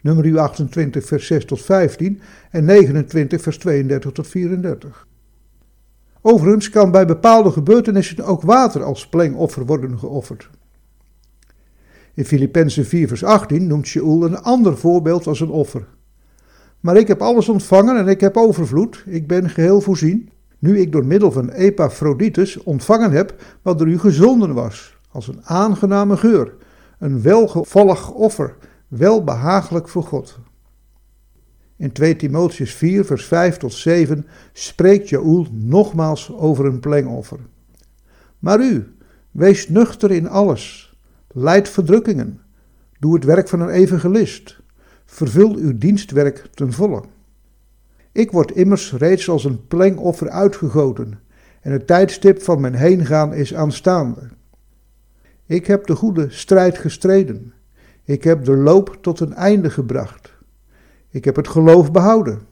Nummer 0.00 0.38
28 0.38 1.06
vers 1.06 1.26
6 1.26 1.44
tot 1.44 1.62
15 1.62 2.20
en 2.50 2.64
29 2.64 3.42
vers 3.42 3.58
32 3.58 4.12
tot 4.12 4.26
34. 4.26 5.06
Overigens 6.20 6.70
kan 6.70 6.90
bij 6.90 7.06
bepaalde 7.06 7.50
gebeurtenissen 7.50 8.24
ook 8.24 8.42
water 8.42 8.82
als 8.82 9.08
plengoffer 9.08 9.66
worden 9.66 9.98
geofferd. 9.98 10.50
In 12.16 12.24
Filippenzen 12.24 12.84
4 12.84 13.08
vers 13.08 13.24
18 13.24 13.66
noemt 13.66 13.86
Shaul 13.86 14.24
een 14.24 14.38
ander 14.38 14.78
voorbeeld 14.78 15.26
als 15.26 15.40
een 15.40 15.50
offer. 15.50 15.86
Maar 16.80 16.96
ik 16.96 17.08
heb 17.08 17.22
alles 17.22 17.48
ontvangen 17.48 17.96
en 17.96 18.08
ik 18.08 18.20
heb 18.20 18.36
overvloed, 18.36 19.02
ik 19.06 19.26
ben 19.26 19.50
geheel 19.50 19.80
voorzien, 19.80 20.30
nu 20.58 20.80
ik 20.80 20.92
door 20.92 21.06
middel 21.06 21.32
van 21.32 21.50
Epaphroditus 21.50 22.62
ontvangen 22.62 23.10
heb 23.10 23.42
wat 23.62 23.78
door 23.78 23.88
u 23.88 23.98
gezonden 23.98 24.54
was, 24.54 24.98
als 25.10 25.28
een 25.28 25.44
aangename 25.44 26.16
geur, 26.16 26.54
een 26.98 27.22
welgevallig 27.22 28.12
offer, 28.12 28.56
welbehagelijk 28.88 29.88
voor 29.88 30.02
God. 30.02 30.38
In 31.76 31.92
2 31.92 32.16
Timotheus 32.16 32.74
4, 32.74 33.04
vers 33.04 33.24
5 33.24 33.56
tot 33.56 33.72
7 33.72 34.26
spreekt 34.52 35.08
Jaoel 35.08 35.46
nogmaals 35.50 36.32
over 36.32 36.64
een 36.64 36.80
plengoffer. 36.80 37.38
Maar 38.38 38.60
u, 38.60 38.94
wees 39.30 39.68
nuchter 39.68 40.10
in 40.10 40.28
alles, 40.28 40.85
leid 41.38 41.68
verdrukkingen, 41.68 42.40
doe 42.98 43.14
het 43.14 43.24
werk 43.24 43.48
van 43.48 43.60
een 43.60 43.68
evangelist, 43.68 44.60
vervul 45.04 45.54
uw 45.54 45.78
dienstwerk 45.78 46.48
ten 46.54 46.72
volle. 46.72 47.02
Ik 48.12 48.30
word 48.30 48.50
immers 48.50 48.92
reeds 48.92 49.28
als 49.28 49.44
een 49.44 49.66
plengoffer 49.66 50.28
uitgegoten, 50.28 51.20
en 51.60 51.72
het 51.72 51.86
tijdstip 51.86 52.42
van 52.42 52.60
mijn 52.60 52.74
heengaan 52.74 53.34
is 53.34 53.54
aanstaande. 53.54 54.28
Ik 55.46 55.66
heb 55.66 55.86
de 55.86 55.94
goede 55.94 56.30
strijd 56.30 56.78
gestreden. 56.78 57.52
Ik 58.04 58.24
heb 58.24 58.44
de 58.44 58.56
loop 58.56 58.98
tot 59.00 59.20
een 59.20 59.34
einde 59.34 59.70
gebracht. 59.70 60.34
Ik 61.08 61.24
heb 61.24 61.36
het 61.36 61.48
geloof 61.48 61.92
behouden. 61.92 62.46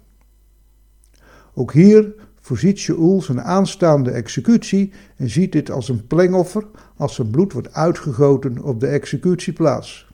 Ook 1.54 1.72
hier 1.72 2.14
voorziet 2.44 2.78
Shaul 2.78 3.22
zijn 3.22 3.42
aanstaande 3.42 4.10
executie 4.10 4.92
en 5.16 5.30
ziet 5.30 5.52
dit 5.52 5.70
als 5.70 5.88
een 5.88 6.06
plengoffer 6.06 6.66
als 6.96 7.14
zijn 7.14 7.30
bloed 7.30 7.52
wordt 7.52 7.72
uitgegoten 7.72 8.62
op 8.62 8.80
de 8.80 8.86
executieplaats. 8.86 10.06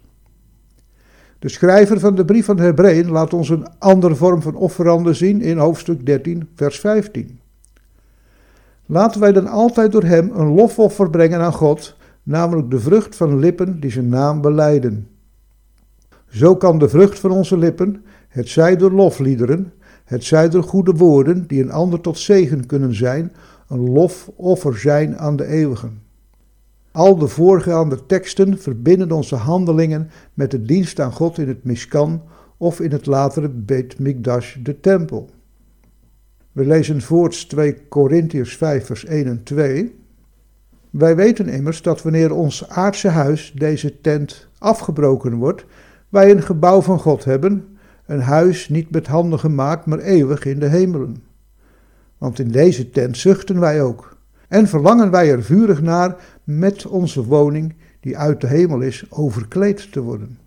De 1.39 1.49
schrijver 1.49 2.01
van 2.01 2.15
de 2.15 2.25
brief 2.25 2.45
van 2.45 2.59
Hebreeën 2.59 3.11
laat 3.11 3.33
ons 3.33 3.49
een 3.49 3.67
andere 3.79 4.15
vorm 4.15 4.43
van 4.43 4.55
offerande 4.55 5.15
zien 5.15 5.41
in 5.41 5.59
hoofdstuk 5.59 6.07
13, 6.07 6.49
vers 6.55 6.81
15. 6.81 7.41
Laten 8.87 9.21
wij 9.21 9.33
dan 9.33 9.47
altijd 9.47 9.93
door 9.93 10.05
hem 10.05 10.31
een 10.35 10.55
lofoffer 10.55 11.11
brengen 11.11 11.41
aan 11.41 11.53
God, 11.53 11.97
namelijk 12.23 12.71
de 12.71 12.81
vrucht 12.81 13.17
van 13.17 13.39
lippen 13.39 13.81
die 13.81 13.91
zijn 13.91 14.09
naam 14.09 14.41
beleiden. 14.41 15.09
Zo 16.29 16.57
kan 16.57 16.79
de 16.79 16.89
vrucht 16.89 17.19
van 17.19 17.31
onze 17.31 17.59
lippen, 17.59 18.05
het 18.29 18.49
zij 18.49 18.77
door 18.77 18.93
lofliederen, 18.93 19.73
het 20.11 20.53
door 20.53 20.63
goede 20.63 20.93
woorden 20.93 21.47
die 21.47 21.63
een 21.63 21.71
ander 21.71 22.01
tot 22.01 22.19
zegen 22.19 22.67
kunnen 22.67 22.95
zijn, 22.95 23.33
een 23.69 23.91
lofoffer 23.91 24.79
zijn 24.79 25.19
aan 25.19 25.37
de 25.37 25.47
eeuwigen. 25.47 26.03
Al 26.93 27.17
de 27.17 27.29
voorgaande 27.29 28.07
teksten 28.07 28.59
verbinden 28.59 29.13
onze 29.13 29.37
handelingen 29.37 30.11
met 30.35 30.51
de 30.51 30.63
dienst 30.63 31.01
aan 31.01 31.13
God 31.13 31.39
in 31.39 31.49
het 31.49 31.65
Mishkan 31.65 32.23
of 32.57 32.81
in 32.81 32.93
het 32.93 33.07
latere 33.07 33.49
Bet 33.49 33.99
Mikdash, 33.99 34.57
de 34.63 34.81
tempel. 34.81 35.31
We 36.53 36.65
lezen 36.65 37.03
voorts 37.03 37.45
2 37.45 37.75
Korintiërs 37.89 38.57
5 38.57 38.87
vers 38.87 39.05
1 39.05 39.27
en 39.27 39.43
2. 39.43 39.99
Wij 40.91 41.17
weten 41.17 41.49
immers 41.49 41.83
dat 41.83 42.03
wanneer 42.03 42.35
ons 42.35 42.69
aardse 42.69 43.09
huis, 43.09 43.53
deze 43.57 44.01
tent, 44.01 44.49
afgebroken 44.59 45.35
wordt, 45.35 45.65
wij 46.09 46.31
een 46.31 46.43
gebouw 46.43 46.81
van 46.81 46.99
God 46.99 47.25
hebben, 47.25 47.70
een 48.11 48.21
huis 48.21 48.69
niet 48.69 48.91
met 48.91 49.07
handen 49.07 49.39
gemaakt, 49.39 49.87
maar 49.87 49.99
eeuwig 49.99 50.45
in 50.45 50.59
de 50.59 50.67
hemelen. 50.67 51.23
Want 52.19 52.39
in 52.39 52.49
deze 52.49 52.91
tent 52.91 53.17
zuchten 53.17 53.61
wij 53.61 53.83
ook. 53.83 54.17
En 54.49 54.69
verlangen 54.69 55.11
wij 55.11 55.31
er 55.31 55.43
vurig 55.43 55.83
naar 55.83 56.17
met 56.45 56.87
onze 56.87 57.25
woning, 57.25 57.75
die 58.01 58.19
uit 58.19 58.41
de 58.41 58.47
hemel 58.47 58.81
is, 58.81 59.05
overkleed 59.11 59.93
te 59.93 60.01
worden. 60.01 60.39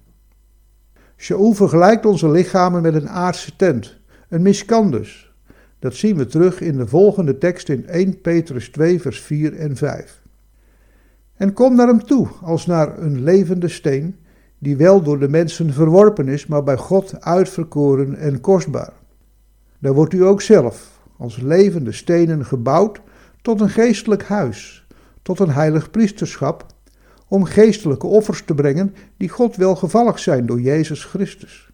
Shaul 1.18 1.54
vergelijkt 1.54 2.06
onze 2.06 2.30
lichamen 2.30 2.82
met 2.82 2.94
een 2.94 3.10
aardse 3.10 3.56
tent, 3.56 4.00
een 4.30 4.42
miskan 4.42 4.92
dus. 4.92 5.34
Dat 5.80 5.96
zien 5.96 6.18
we 6.18 6.26
terug 6.26 6.62
in 6.62 6.78
de 6.78 6.88
volgende 6.88 7.38
tekst 7.38 7.70
in 7.70 7.88
1 7.88 8.22
Petrus 8.22 8.70
2, 8.70 9.02
vers 9.02 9.22
4 9.22 9.56
en 9.56 9.76
5. 9.76 10.22
En 11.36 11.54
kom 11.54 11.76
naar 11.76 11.88
hem 11.88 12.04
toe 12.04 12.28
als 12.42 12.66
naar 12.66 13.00
een 13.00 13.24
levende 13.24 13.68
steen, 13.68 14.16
die 14.64 14.78
wel 14.78 15.02
door 15.02 15.20
de 15.20 15.30
mensen 15.30 15.74
verworpen 15.74 16.28
is, 16.28 16.46
maar 16.46 16.64
bij 16.64 16.78
God 16.78 17.22
uitverkoren 17.22 18.16
en 18.16 18.42
kostbaar. 18.42 18.94
Daar 19.80 19.94
wordt 19.94 20.14
u 20.14 20.26
ook 20.26 20.42
zelf, 20.42 21.00
als 21.18 21.42
levende 21.42 21.92
stenen, 21.92 22.46
gebouwd 22.46 23.02
tot 23.42 23.62
een 23.62 23.70
geestelijk 23.70 24.24
huis, 24.24 24.88
tot 25.22 25.40
een 25.40 25.52
heilig 25.52 25.92
priesterschap, 25.92 26.66
om 27.28 27.44
geestelijke 27.44 28.08
offers 28.08 28.46
te 28.46 28.54
brengen 28.54 28.96
die 29.18 29.30
God 29.30 29.56
welgevallig 29.56 30.20
zijn 30.20 30.46
door 30.46 30.62
Jezus 30.62 31.04
Christus. 31.04 31.70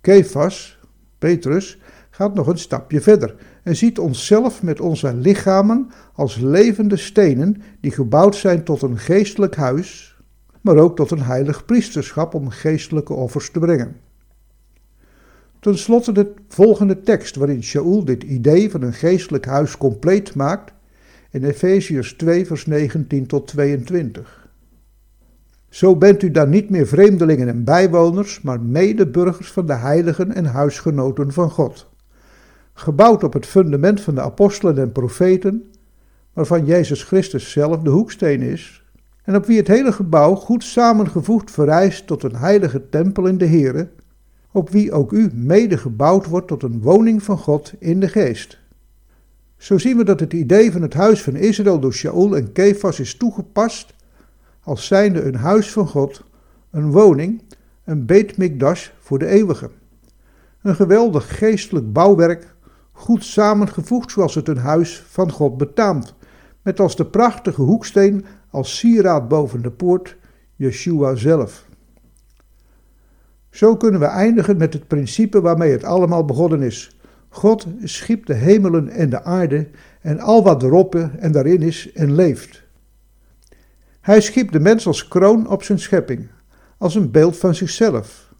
Kefas, 0.00 0.78
Petrus, 1.18 1.78
gaat 2.10 2.34
nog 2.34 2.46
een 2.46 2.58
stapje 2.58 3.00
verder 3.00 3.34
en 3.62 3.76
ziet 3.76 3.98
onszelf 3.98 4.62
met 4.62 4.80
onze 4.80 5.14
lichamen 5.14 5.90
als 6.12 6.36
levende 6.36 6.96
stenen 6.96 7.62
die 7.80 7.90
gebouwd 7.90 8.36
zijn 8.36 8.64
tot 8.64 8.82
een 8.82 8.98
geestelijk 8.98 9.56
huis, 9.56 10.17
maar 10.60 10.76
ook 10.76 10.96
tot 10.96 11.10
een 11.10 11.22
heilig 11.22 11.64
priesterschap 11.64 12.34
om 12.34 12.48
geestelijke 12.48 13.12
offers 13.12 13.50
te 13.50 13.58
brengen. 13.58 13.96
Ten 15.60 15.78
slotte 15.78 16.12
de 16.12 16.32
volgende 16.48 17.00
tekst 17.00 17.36
waarin 17.36 17.62
Shaul 17.62 18.04
dit 18.04 18.22
idee 18.22 18.70
van 18.70 18.82
een 18.82 18.92
geestelijk 18.92 19.46
huis 19.46 19.76
compleet 19.76 20.34
maakt 20.34 20.72
in 21.30 21.44
Efeziërs 21.44 22.12
2 22.12 22.46
vers 22.46 22.66
19 22.66 23.26
tot 23.26 23.46
22. 23.46 24.48
Zo 25.68 25.96
bent 25.96 26.22
u 26.22 26.30
dan 26.30 26.48
niet 26.48 26.70
meer 26.70 26.86
vreemdelingen 26.86 27.48
en 27.48 27.64
bijwoners, 27.64 28.40
maar 28.40 28.60
medeburgers 28.60 29.52
van 29.52 29.66
de 29.66 29.74
heiligen 29.74 30.34
en 30.34 30.44
huisgenoten 30.44 31.32
van 31.32 31.50
God. 31.50 31.88
Gebouwd 32.72 33.24
op 33.24 33.32
het 33.32 33.46
fundament 33.46 34.00
van 34.00 34.14
de 34.14 34.20
apostelen 34.20 34.78
en 34.78 34.92
profeten, 34.92 35.70
waarvan 36.32 36.64
Jezus 36.64 37.02
Christus 37.02 37.50
zelf 37.50 37.82
de 37.82 37.90
hoeksteen 37.90 38.42
is, 38.42 38.84
en 39.28 39.36
op 39.36 39.46
wie 39.46 39.56
het 39.56 39.68
hele 39.68 39.92
gebouw 39.92 40.34
goed 40.34 40.64
samengevoegd 40.64 41.50
verrijst 41.50 42.06
tot 42.06 42.22
een 42.22 42.36
heilige 42.36 42.88
tempel 42.88 43.26
in 43.26 43.38
de 43.38 43.46
Here, 43.46 43.88
op 44.52 44.70
wie 44.70 44.92
ook 44.92 45.12
u 45.12 45.30
mede 45.32 45.76
gebouwd 45.76 46.26
wordt 46.26 46.48
tot 46.48 46.62
een 46.62 46.80
woning 46.80 47.22
van 47.22 47.38
God 47.38 47.72
in 47.78 48.00
de 48.00 48.08
geest. 48.08 48.58
Zo 49.56 49.78
zien 49.78 49.96
we 49.96 50.04
dat 50.04 50.20
het 50.20 50.32
idee 50.32 50.72
van 50.72 50.82
het 50.82 50.94
huis 50.94 51.22
van 51.22 51.36
Israël 51.36 51.80
door 51.80 51.92
Shaul 51.92 52.36
en 52.36 52.52
Kefas 52.52 53.00
is 53.00 53.16
toegepast 53.16 53.94
als 54.62 54.86
zijnde 54.86 55.22
een 55.22 55.36
huis 55.36 55.72
van 55.72 55.86
God, 55.86 56.24
een 56.70 56.90
woning, 56.90 57.42
een 57.84 58.06
Beit 58.06 58.36
Mikdash 58.36 58.88
voor 58.98 59.18
de 59.18 59.26
eeuwige. 59.26 59.70
Een 60.62 60.74
geweldig 60.74 61.38
geestelijk 61.38 61.92
bouwwerk, 61.92 62.54
goed 62.92 63.24
samengevoegd 63.24 64.10
zoals 64.10 64.34
het 64.34 64.48
een 64.48 64.58
huis 64.58 65.02
van 65.08 65.30
God 65.30 65.56
betaamt, 65.56 66.14
met 66.62 66.80
als 66.80 66.96
de 66.96 67.06
prachtige 67.06 67.62
hoeksteen 67.62 68.24
als 68.50 68.78
sieraad 68.78 69.28
boven 69.28 69.62
de 69.62 69.70
poort 69.70 70.16
Yeshua 70.56 71.14
zelf. 71.14 71.66
Zo 73.50 73.76
kunnen 73.76 74.00
we 74.00 74.06
eindigen 74.06 74.56
met 74.56 74.72
het 74.72 74.86
principe 74.86 75.40
waarmee 75.40 75.70
het 75.70 75.84
allemaal 75.84 76.24
begonnen 76.24 76.62
is. 76.62 76.98
God 77.28 77.66
schiep 77.84 78.26
de 78.26 78.34
hemelen 78.34 78.88
en 78.88 79.10
de 79.10 79.22
aarde 79.22 79.68
en 80.00 80.20
al 80.20 80.42
wat 80.42 80.62
erop 80.62 80.94
en 80.94 81.32
daarin 81.32 81.62
is 81.62 81.92
en 81.92 82.14
leeft. 82.14 82.62
Hij 84.00 84.20
schiep 84.20 84.52
de 84.52 84.60
mens 84.60 84.86
als 84.86 85.08
kroon 85.08 85.48
op 85.48 85.62
zijn 85.62 85.78
schepping, 85.78 86.28
als 86.78 86.94
een 86.94 87.10
beeld 87.10 87.36
van 87.36 87.54
zichzelf. 87.54 88.32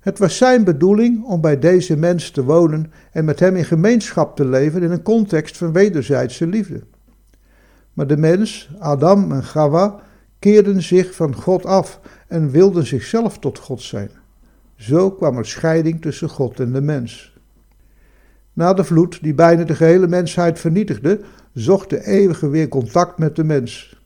Het 0.00 0.18
was 0.18 0.36
zijn 0.36 0.64
bedoeling 0.64 1.24
om 1.24 1.40
bij 1.40 1.58
deze 1.58 1.96
mens 1.96 2.30
te 2.30 2.44
wonen 2.44 2.92
en 3.12 3.24
met 3.24 3.40
hem 3.40 3.56
in 3.56 3.64
gemeenschap 3.64 4.36
te 4.36 4.44
leven 4.44 4.82
in 4.82 4.90
een 4.90 5.02
context 5.02 5.56
van 5.56 5.72
wederzijdse 5.72 6.46
liefde. 6.46 6.82
Maar 7.98 8.06
de 8.06 8.16
mens, 8.16 8.70
Adam 8.78 9.32
en 9.32 9.44
Gawa, 9.44 10.00
keerden 10.38 10.82
zich 10.82 11.14
van 11.14 11.34
God 11.34 11.66
af 11.66 12.00
en 12.28 12.50
wilden 12.50 12.86
zichzelf 12.86 13.38
tot 13.38 13.58
God 13.58 13.82
zijn. 13.82 14.10
Zo 14.76 15.10
kwam 15.10 15.36
er 15.36 15.46
scheiding 15.46 16.00
tussen 16.00 16.28
God 16.28 16.60
en 16.60 16.72
de 16.72 16.80
mens. 16.80 17.38
Na 18.52 18.74
de 18.74 18.84
vloed, 18.84 19.22
die 19.22 19.34
bijna 19.34 19.64
de 19.64 19.74
gehele 19.74 20.06
mensheid 20.06 20.58
vernietigde, 20.58 21.20
zocht 21.52 21.90
de 21.90 22.06
eeuwige 22.06 22.48
weer 22.48 22.68
contact 22.68 23.18
met 23.18 23.36
de 23.36 23.44
mens. 23.44 24.00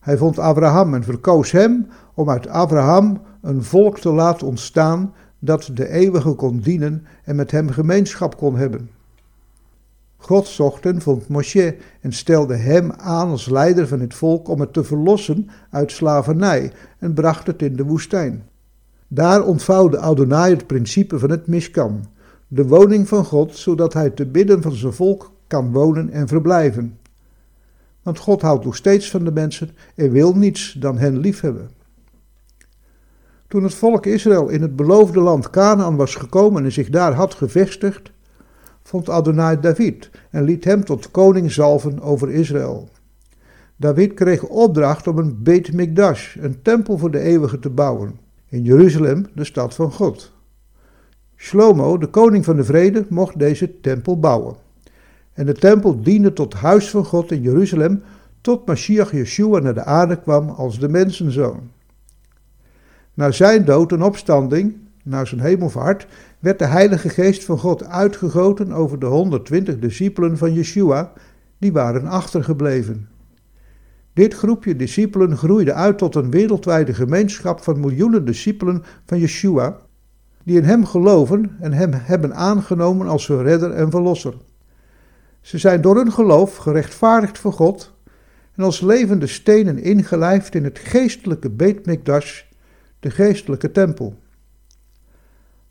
Hij 0.00 0.16
vond 0.16 0.38
Abraham 0.38 0.94
en 0.94 1.04
verkoos 1.04 1.50
hem 1.50 1.86
om 2.14 2.30
uit 2.30 2.48
Abraham 2.48 3.22
een 3.42 3.62
volk 3.62 3.98
te 3.98 4.12
laten 4.12 4.46
ontstaan 4.46 5.14
dat 5.38 5.70
de 5.74 5.88
eeuwige 5.88 6.32
kon 6.32 6.58
dienen 6.58 7.06
en 7.24 7.36
met 7.36 7.50
hem 7.50 7.70
gemeenschap 7.70 8.36
kon 8.36 8.56
hebben. 8.56 8.95
God 10.26 10.46
zocht 10.46 10.86
en 10.86 11.00
vond 11.00 11.28
Moshe 11.28 11.76
en 12.00 12.12
stelde 12.12 12.54
hem 12.54 12.92
aan 12.92 13.28
als 13.28 13.48
leider 13.48 13.88
van 13.88 14.00
het 14.00 14.14
volk 14.14 14.48
om 14.48 14.60
het 14.60 14.72
te 14.72 14.84
verlossen 14.84 15.48
uit 15.70 15.92
slavernij 15.92 16.72
en 16.98 17.14
bracht 17.14 17.46
het 17.46 17.62
in 17.62 17.76
de 17.76 17.84
woestijn. 17.84 18.48
Daar 19.08 19.44
ontvouwde 19.44 19.98
Adonai 19.98 20.54
het 20.54 20.66
principe 20.66 21.18
van 21.18 21.30
het 21.30 21.46
Mishkan, 21.46 22.06
de 22.48 22.66
woning 22.66 23.08
van 23.08 23.24
God, 23.24 23.56
zodat 23.56 23.92
hij 23.92 24.10
te 24.10 24.26
midden 24.32 24.62
van 24.62 24.72
zijn 24.72 24.92
volk 24.92 25.32
kan 25.46 25.72
wonen 25.72 26.10
en 26.10 26.28
verblijven. 26.28 26.98
Want 28.02 28.18
God 28.18 28.42
houdt 28.42 28.64
nog 28.64 28.76
steeds 28.76 29.10
van 29.10 29.24
de 29.24 29.32
mensen 29.32 29.70
en 29.94 30.10
wil 30.10 30.34
niets 30.34 30.72
dan 30.72 30.98
hen 30.98 31.18
liefhebben. 31.18 31.70
Toen 33.48 33.62
het 33.62 33.74
volk 33.74 34.06
Israël 34.06 34.48
in 34.48 34.62
het 34.62 34.76
beloofde 34.76 35.20
land 35.20 35.50
Canaan 35.50 35.96
was 35.96 36.14
gekomen 36.14 36.64
en 36.64 36.72
zich 36.72 36.90
daar 36.90 37.12
had 37.12 37.34
gevestigd, 37.34 38.14
vond 38.86 39.08
Adonai 39.08 39.60
David 39.60 40.10
en 40.30 40.42
liet 40.42 40.64
hem 40.64 40.84
tot 40.84 41.10
koning 41.10 41.52
zalven 41.52 42.00
over 42.00 42.30
Israël. 42.30 42.88
David 43.76 44.14
kreeg 44.14 44.42
opdracht 44.42 45.06
om 45.06 45.18
een 45.18 45.42
Beit 45.42 45.72
Mikdash, 45.72 46.36
een 46.36 46.62
tempel 46.62 46.98
voor 46.98 47.10
de 47.10 47.20
eeuwige, 47.20 47.58
te 47.58 47.70
bouwen, 47.70 48.18
in 48.48 48.62
Jeruzalem, 48.62 49.26
de 49.34 49.44
stad 49.44 49.74
van 49.74 49.92
God. 49.92 50.32
Shlomo, 51.36 51.98
de 51.98 52.06
koning 52.06 52.44
van 52.44 52.56
de 52.56 52.64
vrede, 52.64 53.06
mocht 53.08 53.38
deze 53.38 53.80
tempel 53.80 54.20
bouwen. 54.20 54.56
En 55.32 55.46
de 55.46 55.54
tempel 55.54 56.02
diende 56.02 56.32
tot 56.32 56.54
huis 56.54 56.90
van 56.90 57.04
God 57.04 57.30
in 57.30 57.42
Jeruzalem, 57.42 58.02
tot 58.40 58.66
Mashiach 58.66 59.12
Yeshua 59.12 59.58
naar 59.58 59.74
de 59.74 59.84
aarde 59.84 60.20
kwam 60.20 60.48
als 60.48 60.78
de 60.78 60.88
mensenzoon. 60.88 61.70
Na 63.14 63.30
zijn 63.30 63.64
dood 63.64 63.92
en 63.92 64.02
opstanding, 64.02 64.76
na 65.06 65.24
zijn 65.24 65.40
hemelvaart, 65.40 66.06
werd 66.38 66.58
de 66.58 66.64
Heilige 66.64 67.08
Geest 67.08 67.44
van 67.44 67.58
God 67.58 67.84
uitgegoten 67.84 68.72
over 68.72 68.98
de 68.98 69.06
120 69.06 69.78
discipelen 69.78 70.38
van 70.38 70.52
Yeshua, 70.52 71.12
die 71.58 71.72
waren 71.72 72.06
achtergebleven. 72.06 73.08
Dit 74.12 74.34
groepje 74.34 74.76
discipelen 74.76 75.36
groeide 75.36 75.72
uit 75.72 75.98
tot 75.98 76.14
een 76.14 76.30
wereldwijde 76.30 76.94
gemeenschap 76.94 77.60
van 77.60 77.80
miljoenen 77.80 78.24
discipelen 78.24 78.82
van 79.04 79.18
Yeshua, 79.18 79.76
die 80.44 80.56
in 80.56 80.64
hem 80.64 80.84
geloven 80.84 81.56
en 81.60 81.72
hem 81.72 81.90
hebben 81.92 82.34
aangenomen 82.34 83.06
als 83.06 83.26
hun 83.26 83.42
redder 83.42 83.70
en 83.70 83.90
verlosser. 83.90 84.34
Ze 85.40 85.58
zijn 85.58 85.80
door 85.80 85.96
hun 85.96 86.12
geloof 86.12 86.56
gerechtvaardigd 86.56 87.38
voor 87.38 87.52
God 87.52 87.94
en 88.54 88.64
als 88.64 88.80
levende 88.80 89.26
stenen 89.26 89.78
ingelijfd 89.78 90.54
in 90.54 90.64
het 90.64 90.78
geestelijke 90.78 91.50
Beit 91.50 91.86
Mikdash, 91.86 92.42
de 93.00 93.10
geestelijke 93.10 93.72
tempel. 93.72 94.18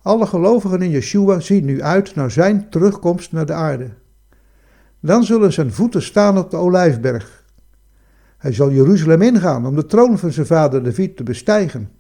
Alle 0.06 0.26
gelovigen 0.26 0.82
in 0.82 0.90
Yeshua 0.90 1.40
zien 1.40 1.66
nu 1.66 1.82
uit 1.82 2.16
naar 2.16 2.32
zijn 2.32 2.70
terugkomst 2.70 3.32
naar 3.32 3.46
de 3.46 3.54
aarde. 3.54 3.90
Dan 5.00 5.24
zullen 5.24 5.54
zijn 5.54 5.72
voeten 5.72 6.02
staan 6.02 6.38
op 6.38 6.52
de 6.52 6.58
olijfberg. 6.58 7.44
Hij 8.38 8.54
zal 8.54 8.72
Jeruzalem 8.72 9.22
ingaan 9.22 9.66
om 9.66 9.76
de 9.76 9.86
troon 9.86 10.18
van 10.18 10.32
zijn 10.32 10.46
vader 10.46 10.84
David 10.84 11.18
te 11.18 11.24
bestijgen, 11.24 11.92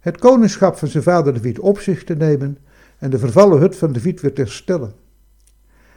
het 0.00 0.18
koningschap 0.18 0.76
van 0.76 0.88
zijn 0.88 1.02
vader 1.02 1.34
David 1.34 1.58
op 1.58 1.78
zich 1.78 2.04
te 2.04 2.14
nemen 2.14 2.58
en 2.98 3.10
de 3.10 3.18
vervallen 3.18 3.58
hut 3.58 3.76
van 3.76 3.92
David 3.92 4.20
weer 4.20 4.34
te 4.34 4.40
herstellen. 4.40 4.92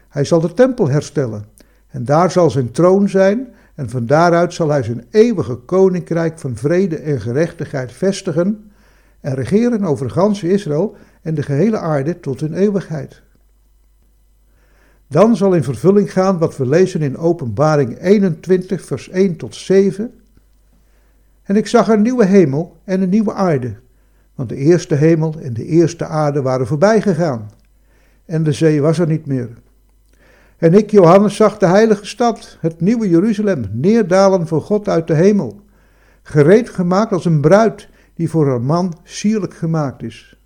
Hij 0.10 0.24
zal 0.24 0.40
de 0.40 0.54
tempel 0.54 0.90
herstellen 0.90 1.46
en 1.88 2.06
daar 2.06 2.32
zal 2.32 2.50
zijn 2.50 2.72
troon 2.72 3.10
zijn 3.10 3.54
en 3.76 3.90
van 3.90 4.06
daaruit 4.06 4.54
zal 4.54 4.70
hij 4.70 4.84
zijn 4.84 5.06
eeuwige 5.10 5.56
koninkrijk 5.56 6.40
van 6.40 6.56
vrede 6.56 6.98
en 6.98 7.22
gerechtigheid 7.22 7.92
vestigen 7.92 8.72
en 9.22 9.36
regeren 9.36 9.84
over 9.84 10.10
gans 10.10 10.44
Israël 10.44 10.96
en 11.22 11.36
de 11.36 11.44
gehele 11.44 11.78
aarde 11.78 12.20
tot 12.20 12.42
in 12.42 12.54
eeuwigheid. 12.54 13.22
Dan 15.08 15.36
zal 15.36 15.54
in 15.54 15.64
vervulling 15.64 16.12
gaan 16.12 16.38
wat 16.38 16.58
we 16.58 16.66
lezen 16.66 17.02
in 17.02 17.18
Openbaring 17.18 18.00
21, 18.00 18.86
vers 18.86 19.10
1 19.10 19.36
tot 19.36 19.56
7. 19.56 20.14
En 21.44 21.56
ik 21.56 21.68
zag 21.68 21.88
een 21.88 22.02
nieuwe 22.02 22.26
hemel 22.26 22.78
en 22.84 23.02
een 23.02 23.10
nieuwe 23.10 23.34
aarde, 23.34 23.76
want 24.36 24.50
de 24.50 24.56
eerste 24.56 24.96
hemel 24.96 25.36
en 25.42 25.54
de 25.54 25.66
eerste 25.66 26.06
aarde 26.06 26.42
waren 26.42 26.68
voorbij 26.68 27.02
gegaan, 27.02 27.50
en 28.26 28.44
de 28.44 28.52
zee 28.52 28.82
was 28.82 29.00
er 29.00 29.08
niet 29.08 29.26
meer. 29.26 29.50
En 30.58 30.74
ik, 30.74 30.92
Johannes, 30.92 31.36
zag 31.36 31.58
de 31.58 31.66
heilige 31.66 32.06
stad, 32.06 32.58
het 32.60 32.82
nieuwe 32.82 33.10
Jeruzalem, 33.10 33.66
neerdalen 33.72 34.48
voor 34.48 34.62
God 34.62 34.88
uit 34.88 35.08
de 35.08 35.14
hemel, 35.14 35.62
gereed 36.24 36.70
gemaakt 36.70 37.12
als 37.12 37.26
een 37.26 37.42
bruid 37.42 37.90
die 38.14 38.30
voor 38.30 38.48
haar 38.48 38.62
man 38.62 38.94
sierlijk 39.04 39.54
gemaakt 39.54 40.04
is. 40.04 40.39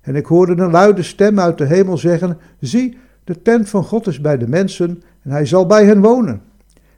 En 0.00 0.14
ik 0.14 0.26
hoorde 0.26 0.62
een 0.62 0.70
luide 0.70 1.02
stem 1.02 1.40
uit 1.40 1.58
de 1.58 1.64
hemel 1.64 1.98
zeggen: 1.98 2.38
Zie, 2.60 2.98
de 3.24 3.42
tent 3.42 3.68
van 3.68 3.84
God 3.84 4.06
is 4.06 4.20
bij 4.20 4.38
de 4.38 4.48
mensen 4.48 5.02
en 5.22 5.30
hij 5.30 5.46
zal 5.46 5.66
bij 5.66 5.84
hen 5.84 6.00
wonen. 6.00 6.42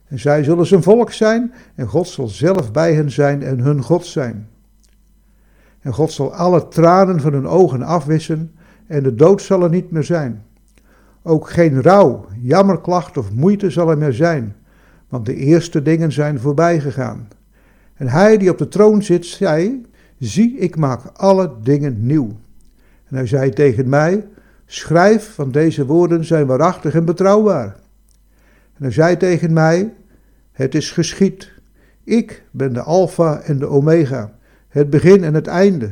En 0.09 0.19
zij 0.19 0.45
zullen 0.45 0.67
zijn 0.67 0.83
volk 0.83 1.13
zijn 1.13 1.53
en 1.75 1.87
God 1.87 2.09
zal 2.09 2.29
zelf 2.29 2.73
bij 2.73 2.95
hen 2.95 3.11
zijn 3.11 3.43
en 3.43 3.59
hun 3.59 3.83
God 3.83 4.07
zijn. 4.07 4.49
En 5.81 5.93
God 5.93 6.13
zal 6.13 6.35
alle 6.35 6.69
tranen 6.69 7.21
van 7.21 7.33
hun 7.33 7.47
ogen 7.47 7.83
afwissen 7.83 8.53
en 8.87 9.03
de 9.03 9.15
dood 9.15 9.43
zal 9.43 9.63
er 9.63 9.71
niet 9.71 9.91
meer 9.91 10.05
zijn. 10.05 10.43
Ook 11.23 11.51
geen 11.51 11.83
rouw, 11.83 12.27
jammerklacht 12.41 13.19
of 13.19 13.33
moeite 13.33 13.71
zal 13.71 13.91
er 13.91 13.99
meer 13.99 14.13
zijn, 14.13 14.57
want 15.09 15.27
de 15.27 15.35
eerste 15.35 15.83
dingen 15.83 16.13
zijn 16.13 16.41
voorbij 16.41 16.81
gegaan. 16.81 17.29
En 17.95 18.09
hij 18.09 18.39
die 18.39 18.51
op 18.51 18.59
de 18.59 18.69
troon 18.69 19.03
zit, 19.03 19.27
zei: 19.27 19.87
Zie, 20.19 20.57
ik 20.59 20.77
maak 20.77 21.01
alle 21.17 21.53
dingen 21.63 22.07
nieuw. 22.07 22.37
En 23.13 23.19
hij 23.19 23.27
zei 23.27 23.51
tegen 23.51 23.89
mij: 23.89 24.27
Schrijf, 24.67 25.37
want 25.37 25.53
deze 25.53 25.87
woorden 25.87 26.25
zijn 26.25 26.47
waarachtig 26.47 26.95
en 26.95 27.05
betrouwbaar. 27.05 27.77
En 28.75 28.83
hij 28.83 28.91
zei 28.91 29.17
tegen 29.17 29.53
mij: 29.53 29.95
Het 30.53 30.75
is 30.75 30.91
geschied. 30.91 31.51
Ik 32.05 32.45
ben 32.51 32.73
de 32.73 32.83
Alpha 32.83 33.41
en 33.41 33.59
de 33.59 33.67
Omega, 33.67 34.33
het 34.69 34.91
begin 34.91 35.25
en 35.25 35.35
het 35.35 35.47
einde. 35.47 35.91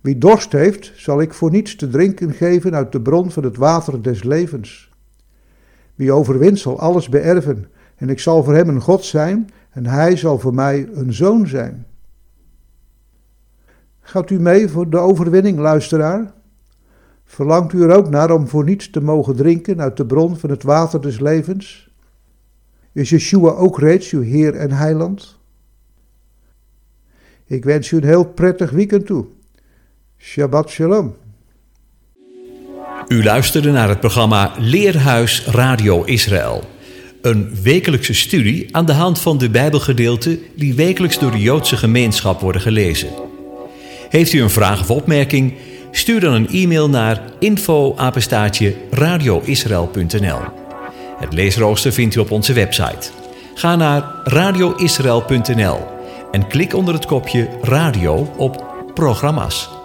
Wie 0.00 0.18
dorst 0.18 0.52
heeft, 0.52 0.92
zal 0.96 1.20
ik 1.20 1.34
voor 1.34 1.50
niets 1.50 1.76
te 1.76 1.88
drinken 1.88 2.32
geven 2.32 2.74
uit 2.74 2.92
de 2.92 3.00
bron 3.00 3.30
van 3.30 3.44
het 3.44 3.56
water 3.56 4.02
des 4.02 4.22
levens. 4.22 4.90
Wie 5.94 6.12
overwint, 6.12 6.58
zal 6.58 6.78
alles 6.78 7.08
beërven, 7.08 7.66
en 7.96 8.08
ik 8.08 8.18
zal 8.18 8.44
voor 8.44 8.54
hem 8.54 8.68
een 8.68 8.80
God 8.80 9.04
zijn, 9.04 9.50
en 9.70 9.86
hij 9.86 10.16
zal 10.16 10.38
voor 10.38 10.54
mij 10.54 10.88
een 10.92 11.12
zoon 11.12 11.46
zijn. 11.46 11.86
Gaat 14.08 14.30
u 14.30 14.40
mee 14.40 14.68
voor 14.68 14.90
de 14.90 14.98
overwinning, 14.98 15.58
luisteraar? 15.58 16.32
Verlangt 17.24 17.72
u 17.72 17.82
er 17.82 17.96
ook 17.96 18.10
naar 18.10 18.30
om 18.30 18.48
voor 18.48 18.64
niets 18.64 18.90
te 18.90 19.00
mogen 19.00 19.36
drinken 19.36 19.80
uit 19.80 19.96
de 19.96 20.06
bron 20.06 20.36
van 20.36 20.50
het 20.50 20.62
water 20.62 21.00
des 21.00 21.20
levens? 21.20 21.90
Is 22.92 23.10
Yeshua 23.10 23.50
ook 23.50 23.78
reeds 23.78 24.10
uw 24.10 24.20
Heer 24.20 24.54
en 24.54 24.72
Heiland? 24.72 25.38
Ik 27.46 27.64
wens 27.64 27.90
u 27.90 27.96
een 27.96 28.04
heel 28.04 28.24
prettig 28.24 28.70
weekend 28.70 29.06
toe. 29.06 29.26
Shabbat 30.18 30.70
Shalom. 30.70 31.14
U 33.08 33.24
luisterde 33.24 33.70
naar 33.70 33.88
het 33.88 34.00
programma 34.00 34.52
Leerhuis 34.58 35.46
Radio 35.46 36.04
Israël. 36.04 36.64
Een 37.22 37.62
wekelijkse 37.62 38.14
studie 38.14 38.76
aan 38.76 38.86
de 38.86 38.92
hand 38.92 39.18
van 39.18 39.38
de 39.38 39.50
Bijbelgedeelten 39.50 40.38
die 40.56 40.74
wekelijks 40.74 41.18
door 41.18 41.30
de 41.30 41.40
Joodse 41.40 41.76
gemeenschap 41.76 42.40
worden 42.40 42.60
gelezen. 42.60 43.25
Heeft 44.08 44.32
u 44.32 44.42
een 44.42 44.50
vraag 44.50 44.80
of 44.80 44.90
opmerking? 44.90 45.54
Stuur 45.90 46.20
dan 46.20 46.32
een 46.32 46.48
e-mail 46.48 46.88
naar 46.88 47.22
info-apenstaatje 47.38 48.74
radioisrael.nl. 48.90 50.40
Het 51.18 51.32
leesrooster 51.32 51.92
vindt 51.92 52.14
u 52.14 52.20
op 52.20 52.30
onze 52.30 52.52
website. 52.52 53.10
Ga 53.54 53.76
naar 53.76 54.04
radioisrael.nl 54.24 55.78
en 56.30 56.46
klik 56.46 56.74
onder 56.74 56.94
het 56.94 57.06
kopje 57.06 57.48
radio 57.62 58.32
op 58.36 58.64
programma's. 58.94 59.75